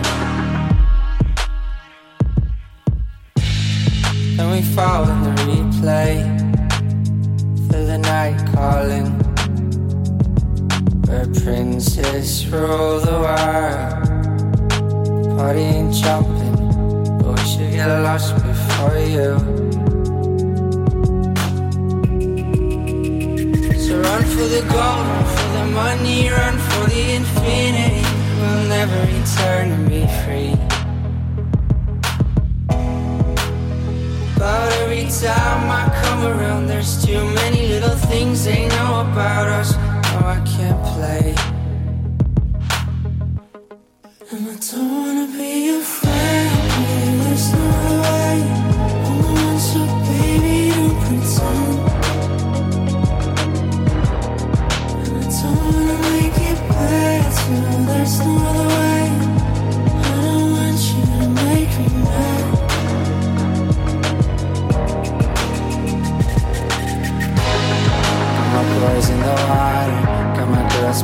[4.40, 6.14] And we fall in the replay.
[7.68, 9.27] For the night calling
[11.08, 13.94] just rule the world.
[15.38, 19.40] Partying, jumping, but should get lost before you.
[23.80, 28.06] So run for the gold, run for the money, run for the infinity.
[28.40, 30.56] We'll never return and be free.
[34.38, 39.87] But every time I come around, there's too many little things they know about us.
[40.20, 41.36] No, I can't play.
[44.32, 45.67] And I don't wanna be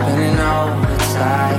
[0.04, 1.53] spinning all the time.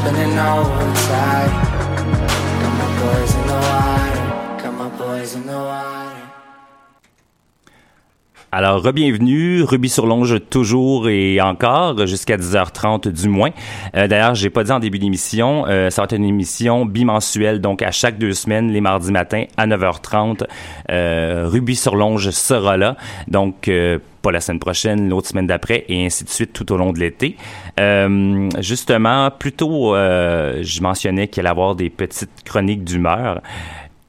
[0.00, 1.52] Spinning overtime.
[2.60, 5.89] Got my boys in the water, got my boys in the water.
[8.52, 13.50] Alors, re-bienvenue, Ruby sur Longe toujours et encore, jusqu'à 10h30 du moins.
[13.94, 17.60] Euh, D'ailleurs, j'ai pas dit en début d'émission, euh, ça va être une émission bimensuelle,
[17.60, 20.48] donc à chaque deux semaines, les mardis matins à 9h30.
[20.90, 22.96] Euh, Ruby sur Longe sera là,
[23.28, 26.76] donc euh, pas la semaine prochaine, l'autre semaine d'après, et ainsi de suite tout au
[26.76, 27.36] long de l'été.
[28.58, 33.42] Justement, plus tôt, je mentionnais qu'il allait avoir des petites chroniques d'humeur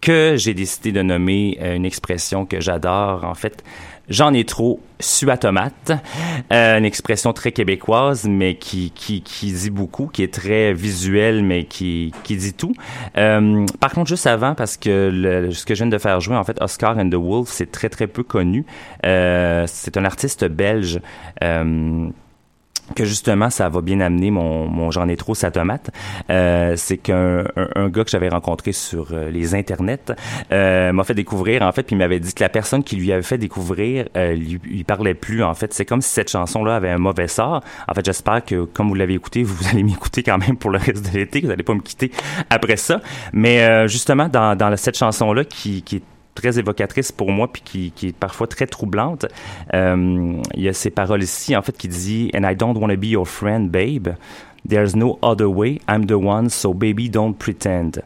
[0.01, 3.63] que j'ai décidé de nommer une expression que j'adore, en fait.
[4.11, 5.93] J'en ai trop, su à tomate.
[6.51, 11.43] Euh, une expression très québécoise, mais qui, qui, qui dit beaucoup, qui est très visuelle,
[11.43, 12.73] mais qui, qui dit tout.
[13.17, 16.43] Euh, par contre, juste avant, parce que ce que je viens de faire jouer, en
[16.43, 18.65] fait, Oscar and the Wolf, c'est très, très peu connu.
[19.05, 20.99] Euh, c'est un artiste belge.
[22.95, 25.91] Que justement ça va bien amener mon, mon j'en ai trop sa tomate
[26.29, 30.11] euh, c'est qu'un un, un gars que j'avais rencontré sur euh, les internets
[30.51, 33.21] euh, m'a fait découvrir en fait puis m'avait dit que la personne qui lui avait
[33.21, 35.73] fait découvrir lui, lui parlait plus en fait.
[35.73, 37.61] C'est comme si cette chanson là avait un mauvais sort.
[37.87, 40.77] En fait j'espère que comme vous l'avez écouté vous allez m'écouter quand même pour le
[40.77, 42.11] reste de l'été que vous allez pas me quitter
[42.49, 43.01] après ça.
[43.33, 46.03] Mais justement dans, dans cette chanson là qui, qui est
[46.35, 49.25] très évocatrice pour moi puis qui, qui est parfois très troublante.
[49.73, 52.89] Euh, il y a ces paroles ici en fait qui dit And I don't want
[52.89, 54.09] to be your friend, babe.
[54.67, 55.79] There's no other way.
[55.87, 58.01] I'm the one, so baby don't pretend.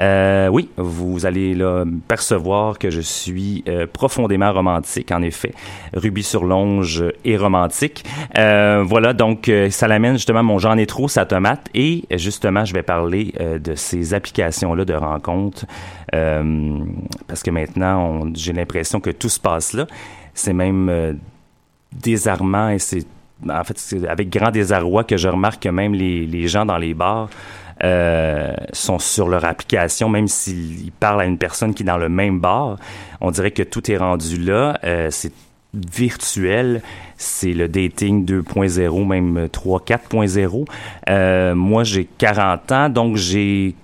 [0.00, 5.52] Euh, oui, vous allez là percevoir que je suis euh, profondément romantique, en effet.
[5.92, 8.04] Ruby sur Longe est romantique.
[8.38, 12.64] Euh, voilà, donc euh, ça l'amène justement mon j'en ai trop sa tomate et justement
[12.64, 15.66] je vais parler euh, de ces applications-là de rencontres
[16.14, 16.78] euh,
[17.26, 19.86] parce que maintenant j'ai l'impression que tout se passe là.
[20.32, 21.18] C'est même
[21.92, 23.06] désarmant et c'est
[23.48, 23.78] en fait
[24.08, 27.28] avec grand désarroi que je remarque que même les, les gens dans les bars
[27.84, 32.08] euh, sont sur leur application, même s'ils parlent à une personne qui est dans le
[32.08, 32.78] même bar.
[33.20, 34.78] On dirait que tout est rendu là.
[34.84, 35.32] Euh, c'est
[35.74, 36.80] virtuel,
[37.18, 40.64] c'est le dating 2.0, même 3, 4.0.
[41.10, 43.74] Euh, moi, j'ai 40 ans, donc j'ai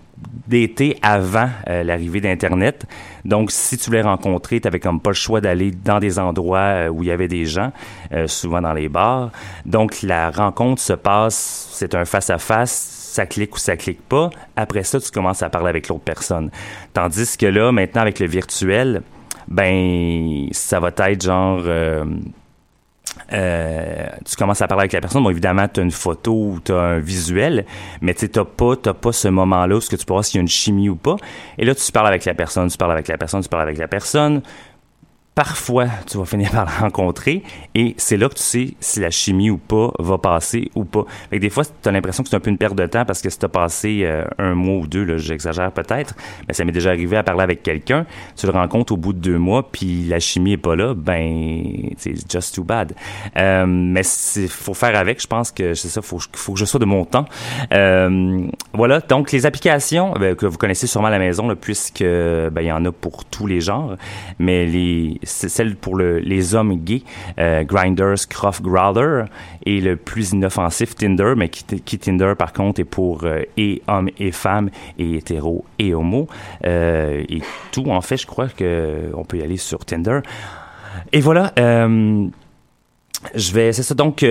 [0.49, 2.87] daté avant l'arrivée d'Internet.
[3.25, 6.89] Donc, si tu voulais rencontrer, tu n'avais comme pas le choix d'aller dans des endroits
[6.91, 7.73] où il y avait des gens,
[8.27, 9.31] souvent dans les bars.
[9.67, 14.31] Donc, la rencontre se passe, c'est un face-à-face, ça clique ou ça clique pas.
[14.57, 16.51] Après ça, tu commences à parler avec l'autre personne.
[16.93, 19.03] Tandis que là, maintenant, avec le virtuel,
[19.49, 21.61] ben, ça va être genre...
[21.65, 22.05] euh,
[23.33, 25.23] euh, tu commences à parler avec la personne.
[25.23, 27.65] Bon, évidemment, tu as une photo ou tu as un visuel,
[28.01, 30.39] mais tu n'as pas, t'as pas ce moment-là où que tu peux voir s'il y
[30.39, 31.17] a une chimie ou pas.
[31.59, 33.79] Et là, tu parles avec la personne, tu parles avec la personne, tu parles avec
[33.79, 34.43] la personne.
[35.41, 37.43] Parfois, tu vas finir par la rencontrer
[37.75, 41.07] et c'est là que tu sais si la chimie ou pas va passer ou pas.
[41.33, 43.31] Des fois, tu as l'impression que c'est un peu une perte de temps parce que
[43.31, 46.15] si tu as passé euh, un mois ou deux, j'exagère peut-être,
[46.47, 48.05] mais ça m'est déjà arrivé à parler avec quelqu'un,
[48.37, 51.89] tu le rencontres au bout de deux mois puis la chimie est pas là, ben,
[51.97, 52.93] c'est just too bad.
[53.39, 54.03] Euh, mais
[54.37, 56.85] il faut faire avec, je pense que c'est ça, faut, faut que je sois de
[56.85, 57.25] mon temps.
[57.73, 62.03] Euh, voilà, donc les applications ben, que vous connaissez sûrement à la maison, là, puisque
[62.03, 63.97] ben, il y en a pour tous les genres,
[64.39, 67.03] mais les celle pour le, les hommes gays,
[67.39, 69.25] euh, Grinders, Croft Growler,
[69.65, 74.11] et le plus inoffensif Tinder, mais qui, Tinder par contre est pour euh, et hommes
[74.19, 76.29] et femmes, et hétéros et homo,
[76.67, 80.21] euh, et tout en fait, je crois que on peut y aller sur Tinder.
[81.13, 84.25] Et voilà, je vais, c'est ça donc.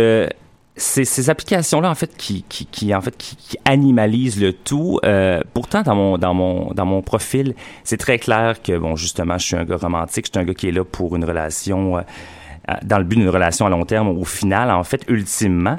[0.76, 5.00] Ces, ces applications-là, en fait, qui, qui, qui en fait, qui, qui animalisent le tout.
[5.04, 7.54] Euh, pourtant, dans mon, dans mon, dans mon profil,
[7.84, 10.54] c'est très clair que, bon, justement, je suis un gars romantique, je suis un gars
[10.54, 12.02] qui est là pour une relation, euh,
[12.84, 14.10] dans le but d'une relation à long terme.
[14.10, 15.78] Au final, en fait, ultimement.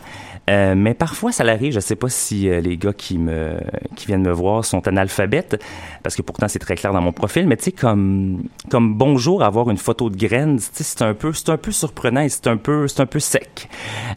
[0.51, 1.73] Euh, mais parfois, ça l'arrive.
[1.73, 3.59] Je sais pas si euh, les gars qui me
[3.95, 5.63] qui viennent me voir sont analphabètes,
[6.03, 7.47] parce que pourtant c'est très clair dans mon profil.
[7.47, 11.57] Mais tu sais, comme comme bonjour, avoir une photo de graines, c'est un peu un
[11.57, 13.69] peu surprenant et c'est un peu un peu sec.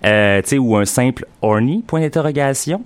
[0.05, 2.83] Euh, tu sais, ou un simple horny point d'interrogation.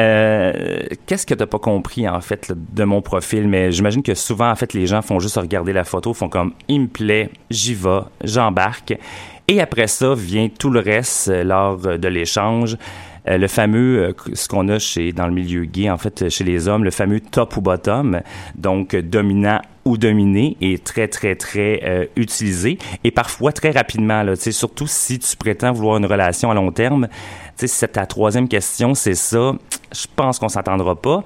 [0.00, 3.46] Euh, Qu'est-ce que t'as pas compris en fait de mon profil?
[3.48, 6.54] Mais j'imagine que souvent en fait les gens font juste regarder la photo, font comme
[6.68, 8.94] il me plaît, j'y vais, j'embarque.
[9.46, 12.76] Et après ça vient tout le reste euh, lors euh, de l'échange.
[13.26, 16.84] Le fameux, ce qu'on a chez dans le milieu gay, en fait, chez les hommes,
[16.84, 18.22] le fameux top ou bottom,
[18.54, 24.22] donc dominant ou dominé, est très, très, très utilisé et parfois très rapidement.
[24.22, 27.08] Là, surtout si tu prétends vouloir une relation à long terme.
[27.56, 29.52] C'est ta troisième question, c'est ça.
[29.92, 31.22] Je pense qu'on s'entendra pas.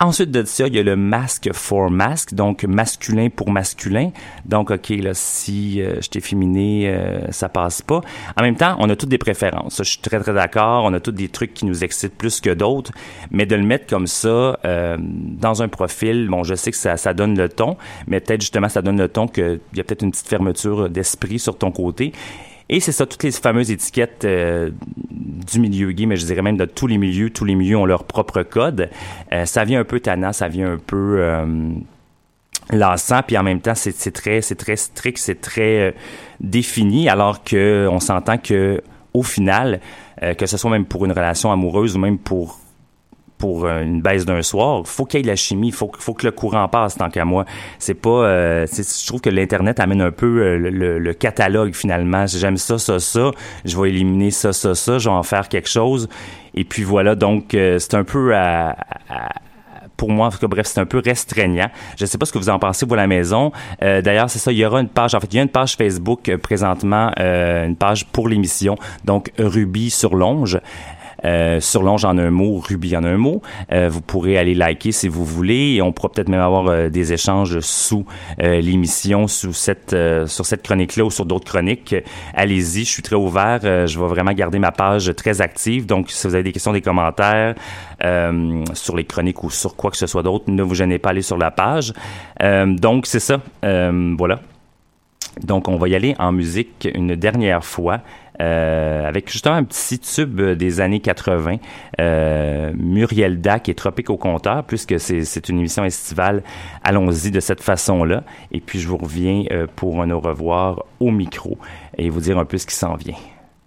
[0.00, 4.12] Ensuite de ça, il y a le masque for masque, donc masculin pour masculin.
[4.44, 8.02] Donc, OK, là, si euh, je t'ai féminé, euh, ça passe pas.
[8.36, 9.78] En même temps, on a toutes des préférences.
[9.78, 10.84] Je suis très, très d'accord.
[10.84, 12.92] On a tous des trucs qui nous excitent plus que d'autres.
[13.32, 16.96] Mais de le mettre comme ça euh, dans un profil, bon, je sais que ça,
[16.96, 20.02] ça donne le ton, mais peut-être justement, ça donne le ton qu'il y a peut-être
[20.02, 22.12] une petite fermeture d'esprit sur ton côté.
[22.70, 24.70] Et c'est ça, toutes les fameuses étiquettes euh,
[25.10, 27.30] du milieu gay, mais je dirais même de tous les milieux.
[27.30, 28.90] Tous les milieux ont leur propre code.
[29.32, 31.46] Euh, ça vient un peu tannant, ça vient un peu euh,
[32.70, 35.94] lassant, puis en même temps, c'est très, c'est très strict, c'est très
[36.40, 38.82] défini, alors que on s'entend que
[39.14, 39.80] au final,
[40.36, 42.60] que ce soit même pour une relation amoureuse ou même pour
[43.38, 46.12] pour euh, une baisse d'un soir, faut qu'il y ait de la chimie, faut faut
[46.14, 47.44] que le courant passe tant qu'à moi.
[47.78, 51.74] C'est pas euh, je trouve que l'internet amène un peu euh, le, le- le catalogue
[51.74, 52.26] finalement.
[52.26, 53.30] J'aime ça ça ça,
[53.64, 56.08] je vais éliminer ça ça ça, je vais en faire quelque chose
[56.54, 58.70] et puis voilà donc euh, c'est un peu à,
[59.08, 59.28] à-
[59.96, 61.70] pour moi, en tout cas, bref, c'est un peu restreignant.
[61.96, 63.50] Je ne sais pas ce que vous en pensez, vous, à la maison.
[63.82, 65.48] Euh, D'ailleurs, c'est ça, il y aura une page, en fait, il y a une
[65.48, 70.60] page Facebook euh, présentement, euh, une page pour l'émission, donc Ruby sur Longe.
[71.24, 71.60] Euh,
[72.04, 73.42] en un mot, Ruby en un mot.
[73.72, 76.88] Euh, vous pourrez aller liker si vous voulez et on pourra peut-être même avoir euh,
[76.88, 78.04] des échanges sous
[78.42, 79.96] euh, l'émission, sous cette
[80.26, 81.94] sur cette chronique-là ou sur d'autres chroniques.
[82.34, 83.60] Allez-y, je suis très ouvert.
[83.62, 85.86] Je vais vraiment garder ma page très active.
[85.86, 87.54] Donc, si vous avez des questions, des commentaires
[88.74, 91.12] sur les chroniques ou sur quoi que ce soit d'autre, ne vous gênez pas à
[91.12, 91.92] aller sur la page.
[92.40, 93.40] Donc, c'est ça.
[93.62, 94.40] Voilà.
[95.42, 98.00] Donc, on va y aller en musique une dernière fois
[98.40, 101.56] euh, avec justement un petit tube des années 80,
[102.00, 106.42] euh, Muriel Dac et Tropique au compteur, puisque c'est c'est une émission estivale.
[106.84, 108.22] Allons-y de cette façon-là.
[108.52, 111.58] Et puis, je vous reviens euh, pour un au revoir au micro
[111.96, 113.16] et vous dire un peu ce qui s'en vient.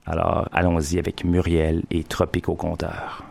[0.05, 3.30] Alors, allons-y avec Muriel et Tropique au compteur.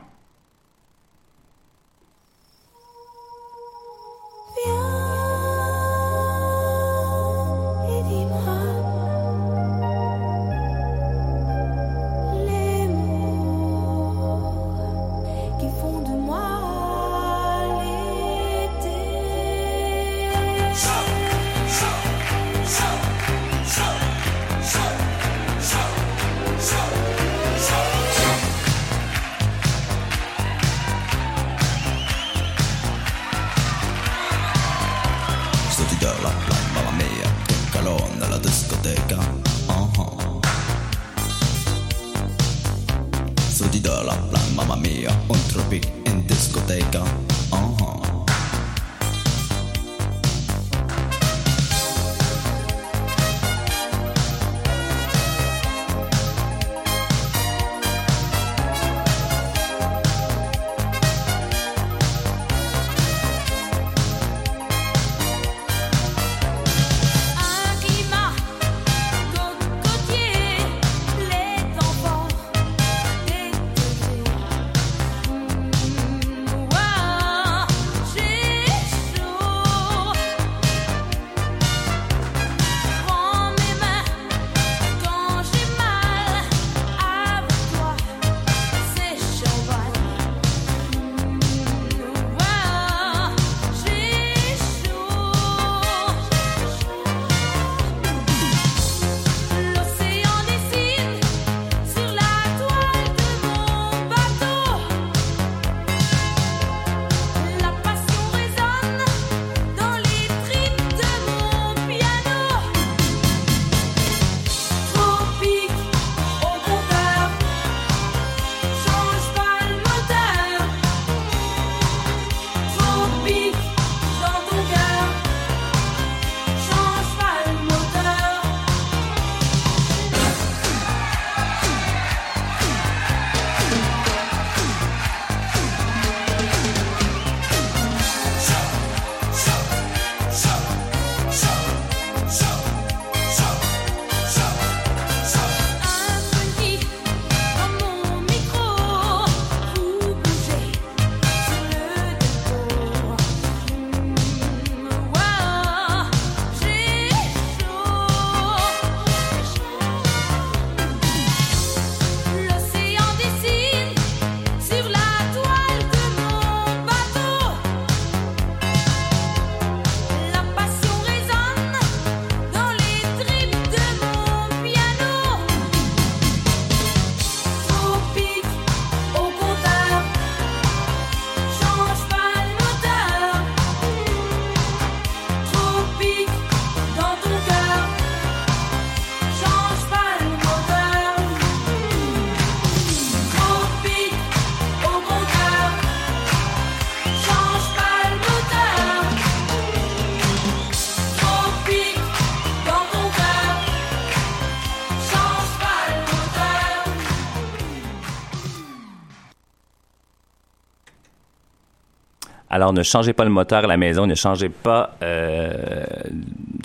[212.72, 215.84] Ne changez pas le moteur à la maison, ne changez pas, euh,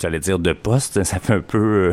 [0.00, 1.58] j'allais dire de poste, ça fait un peu...
[1.58, 1.92] euh,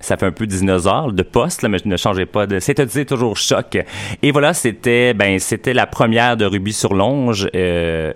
[0.00, 2.58] ça fait un peu dinosaure de poste, là, mais ne changez pas de.
[2.58, 3.78] C'est toujours choc.
[4.20, 7.48] Et voilà, c'était ben c'était la première de Ruby sur Longe.
[7.54, 8.12] Euh,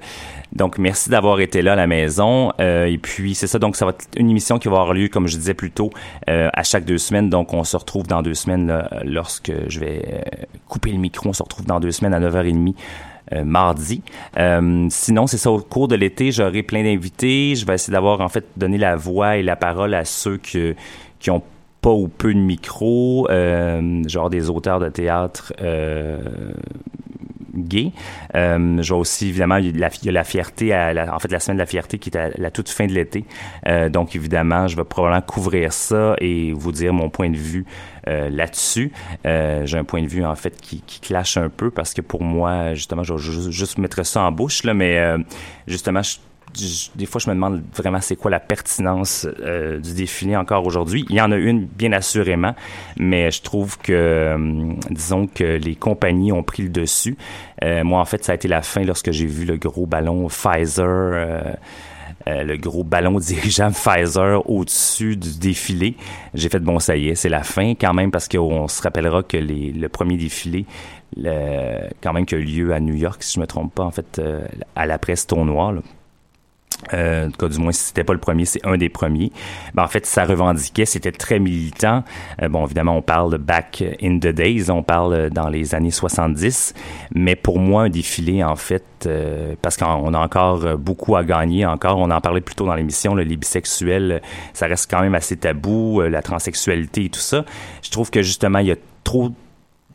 [0.53, 2.51] donc, merci d'avoir été là à la maison.
[2.59, 3.59] Et puis, c'est ça.
[3.59, 5.91] Donc, ça va être une émission qui va avoir lieu, comme je disais plus tôt,
[6.27, 7.29] à chaque deux semaines.
[7.29, 10.25] Donc, on se retrouve dans deux semaines lorsque je vais
[10.67, 11.29] couper le micro.
[11.29, 12.75] On se retrouve dans deux semaines à 9h30.
[13.33, 14.03] Euh, mardi.
[14.39, 17.55] Euh, sinon, c'est ça, au cours de l'été, j'aurai plein d'invités.
[17.55, 20.75] Je vais essayer d'avoir, en fait, donné la voix et la parole à ceux que,
[21.19, 21.43] qui ont
[21.81, 25.53] pas ou peu de micro, euh, genre des auteurs de théâtre
[27.59, 27.93] gays.
[28.35, 31.31] Euh, je vais aussi, évidemment, il y la, a la fierté, à la- en fait,
[31.33, 33.25] la semaine de la fierté qui est à la toute fin de l'été.
[33.67, 37.65] Euh, donc, évidemment, je vais probablement couvrir ça et vous dire mon point de vue
[38.09, 38.93] euh, là-dessus.
[39.27, 42.01] Euh, J'ai un point de vue, en fait, qui, qui clash un peu parce que
[42.03, 45.19] pour moi, justement, je vais juste, mettre ça en bouche, là, mais euh,
[45.67, 46.17] justement, je-
[46.95, 51.05] des fois, je me demande vraiment c'est quoi la pertinence euh, du défilé encore aujourd'hui.
[51.11, 52.55] Il y en a une, bien assurément,
[52.97, 57.17] mais je trouve que, euh, disons que les compagnies ont pris le dessus.
[57.63, 60.29] Euh, moi, en fait, ça a été la fin lorsque j'ai vu le gros ballon
[60.29, 61.57] Pfizer.
[62.27, 65.95] le gros ballon dirigeable Pfizer au-dessus du défilé.
[66.35, 69.23] J'ai fait bon, ça y est, c'est la fin quand même parce qu'on se rappellera
[69.23, 70.67] que le premier défilé,
[71.17, 73.91] quand même, qui a eu lieu à New York, si je me trompe pas, en
[73.91, 74.21] fait,
[74.75, 75.75] à la presse tournoi,
[76.95, 79.33] euh, en tout cas, du moins, si c'était pas le premier, c'est un des premiers.
[79.75, 82.05] Ben, en fait, ça revendiquait, c'était très militant.
[82.43, 85.75] Euh, bon, évidemment, on parle de back in the days, on parle euh, dans les
[85.75, 86.75] années 70.
[87.15, 91.25] Mais pour moi, un défilé, en fait, euh, parce qu'on a encore euh, beaucoup à
[91.25, 94.23] gagner, encore, on en parlait plus tôt dans l'émission, les bisexuels,
[94.53, 97.45] ça reste quand même assez tabou, la transsexualité et tout ça.
[97.83, 99.31] Je trouve que justement, il y a trop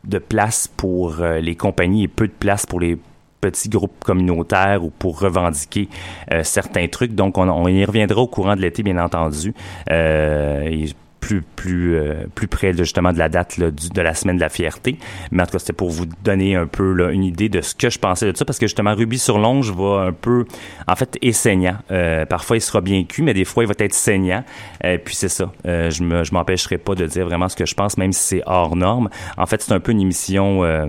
[0.04, 2.98] de place pour les compagnies et peu de place pour les
[3.42, 5.89] petits groupes communautaires ou pour revendiquer
[6.32, 7.14] euh, certains trucs.
[7.16, 9.54] Donc, on, on y reviendra au courant de l'été, bien entendu.
[9.89, 10.86] Euh, et
[11.20, 14.38] plus plus euh, plus près de, justement de la date là, du- de la semaine
[14.38, 14.98] de la fierté.
[15.32, 17.76] Mais en tout cas c'était pour vous donner un peu là, une idée de ce
[17.76, 20.46] que je pensais de ça parce que justement Ruby sur Longe va un peu
[20.88, 21.78] en fait est saignant.
[21.92, 24.44] Euh, parfois il sera bien cuit mais des fois il va être saignant.
[24.84, 25.52] Euh, puis c'est ça.
[25.68, 28.24] Euh, je me je m'empêcherai pas de dire vraiment ce que je pense même si
[28.38, 29.08] c'est hors norme.
[29.38, 30.88] En fait c'est un peu une émission euh,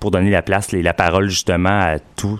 [0.00, 2.38] pour donner la place et la parole justement à tout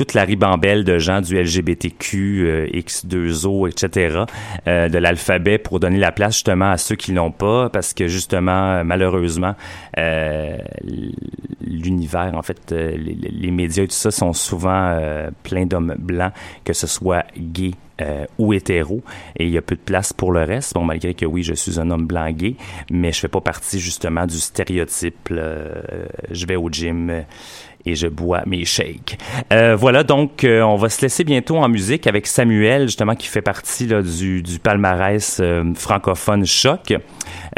[0.00, 4.24] toute la ribambelle de gens du LGBTQ, euh, X2O, etc.,
[4.66, 8.08] euh, de l'alphabet pour donner la place justement à ceux qui l'ont pas, parce que
[8.08, 9.54] justement, euh, malheureusement,
[11.62, 14.98] l'univers, en fait, les, les médias et tout ça sont souvent
[15.42, 16.32] pleins d'hommes blancs,
[16.64, 19.02] que ce soit gay, euh, ou hétéro
[19.36, 20.74] et il y a peu de place pour le reste.
[20.74, 22.56] Bon, malgré que oui, je suis un homme blanc gay,
[22.90, 25.28] mais je fais pas partie justement du stéréotype.
[25.30, 27.22] euh, je vais au gym euh,
[27.86, 29.18] et je bois mes shakes.
[29.52, 33.26] Euh, voilà, donc euh, on va se laisser bientôt en musique avec Samuel, justement, qui
[33.26, 36.94] fait partie là, du, du palmarès euh, francophone Choc.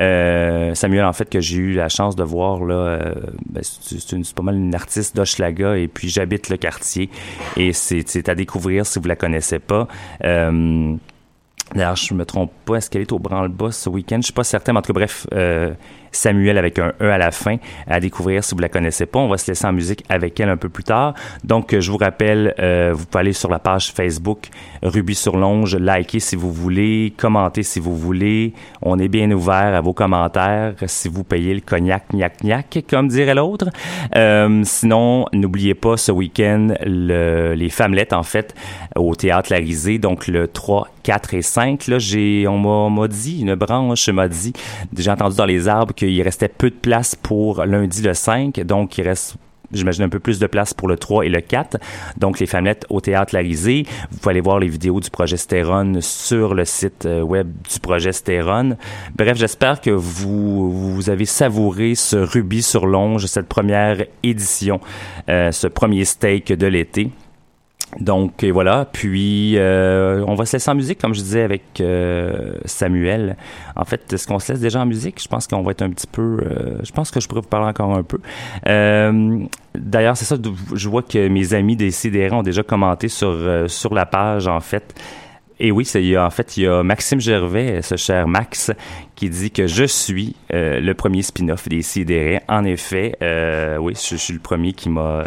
[0.01, 3.15] Euh, Samuel, en fait, que j'ai eu la chance de voir, là, euh,
[3.51, 7.11] ben, c'est pas mal une artiste d'Hochelaga, et puis j'habite le quartier,
[7.57, 9.89] et c'est à découvrir si vous la connaissez pas.
[10.25, 10.95] Euh,
[11.75, 14.19] D'ailleurs, je me trompe pas, est-ce qu'elle est au branle-bas ce week-end?
[14.19, 15.27] Je suis pas certain, mais en tout cas, bref,
[16.13, 17.57] Samuel avec un E à la fin,
[17.89, 19.19] à découvrir si vous la connaissez pas.
[19.19, 21.15] On va se laisser en musique avec elle un peu plus tard.
[21.43, 24.49] Donc, euh, je vous rappelle, euh, vous pouvez aller sur la page Facebook
[24.83, 28.53] Ruby sur Longe, liker si vous voulez, commenter si vous voulez.
[28.83, 33.09] On est bien ouvert à vos commentaires si vous payez le cognac, gnac, gnac, comme
[33.09, 33.67] dirait l'autre.
[34.17, 38.55] Euh, sinon, n'oubliez pas ce week-end le- les Femmelettes, en fait,
[38.97, 41.87] au Théâtre Larisée, donc le 3, 4 et 5.
[41.87, 44.53] Là, j'ai, on m'a- dit, une branche m'a dit,
[44.97, 48.99] j'ai entendu dans les arbres qu'il restait peu de place pour lundi le 5, donc
[48.99, 49.37] il reste
[49.73, 51.79] J'imagine un peu plus de place pour le 3 et le 4.
[52.19, 53.87] Donc, les Femmelettes au Théâtre Larisée.
[54.11, 57.81] Vous pouvez aller voir les vidéos du projet Stérone sur le site euh, web du
[57.81, 58.77] projet Stérone.
[59.17, 64.79] Bref, j'espère que vous, vous avez savouré ce rubis sur longe, cette première édition,
[65.31, 67.11] euh, ce premier steak de l'été.
[68.01, 71.63] Donc et voilà, puis euh, on va se laisser en musique, comme je disais avec
[71.81, 73.37] euh, Samuel.
[73.77, 75.21] En fait, est-ce qu'on se laisse déjà en musique?
[75.23, 76.39] Je pense qu'on va être un petit peu...
[76.41, 78.19] euh, je pense que je pourrais vous parler encore un peu.
[78.67, 79.41] Euh,
[79.75, 80.37] D'ailleurs, c'est ça,
[80.75, 84.47] je vois que mes amis des CDR ont déjà commenté sur, euh, sur la page,
[84.47, 84.95] en fait.
[85.61, 88.71] Et oui, c'est, en fait, il y a Maxime Gervais, ce cher Max,
[89.17, 92.41] qui dit que je suis euh, le premier spin-off des CDR.
[92.49, 93.17] En effet,
[93.81, 95.25] oui, je, je suis le premier qui m'a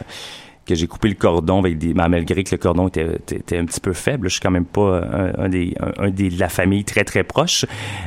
[0.65, 3.65] que j'ai coupé le cordon avec des ben, malgré que le cordon était, était, un
[3.65, 6.49] petit peu faible je suis quand même pas un, un des un des de la
[6.49, 7.65] famille très très proche.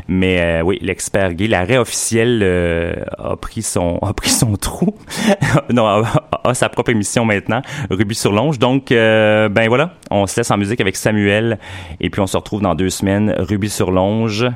[0.09, 4.95] Mais euh, oui l'expert gay l'arrêt officiel euh, a pris son a pris son trou.
[5.73, 6.03] Non a,
[6.45, 8.59] a sa propre émission maintenant Ruby sur Longe.
[8.59, 11.59] Donc euh, ben voilà on se laisse en musique avec Samuel
[12.01, 14.47] et puis on se retrouve dans deux semaines Ruby sur Longe.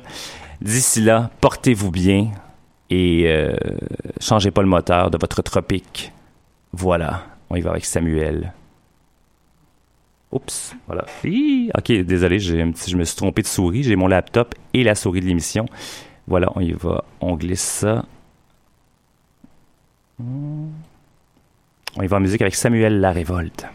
[0.60, 2.30] D'ici là portez-vous bien
[2.90, 3.54] et euh,
[4.20, 6.12] changez pas le moteur de votre tropique.
[6.72, 8.54] Voilà on y va avec Samuel.
[10.32, 11.04] Oups, voilà.
[11.76, 13.82] Ok, désolé, j'ai je me suis trompé de souris.
[13.82, 15.66] J'ai mon laptop et la souris de l'émission.
[16.26, 17.04] Voilà, on y va.
[17.20, 18.06] On glisse ça.
[20.18, 20.72] On
[22.02, 23.66] y va en musique avec Samuel La Révolte.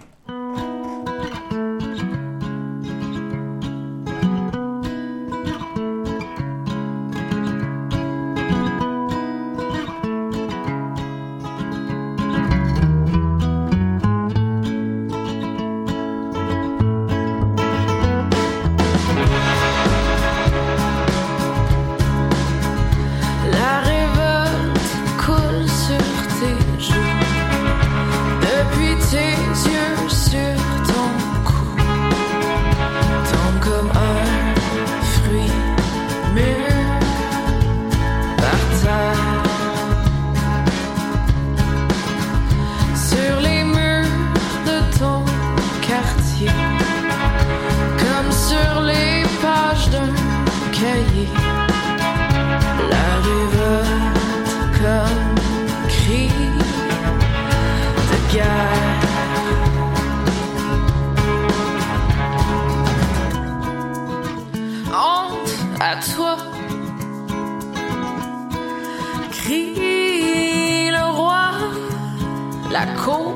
[73.17, 73.35] La cour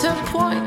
[0.00, 0.61] te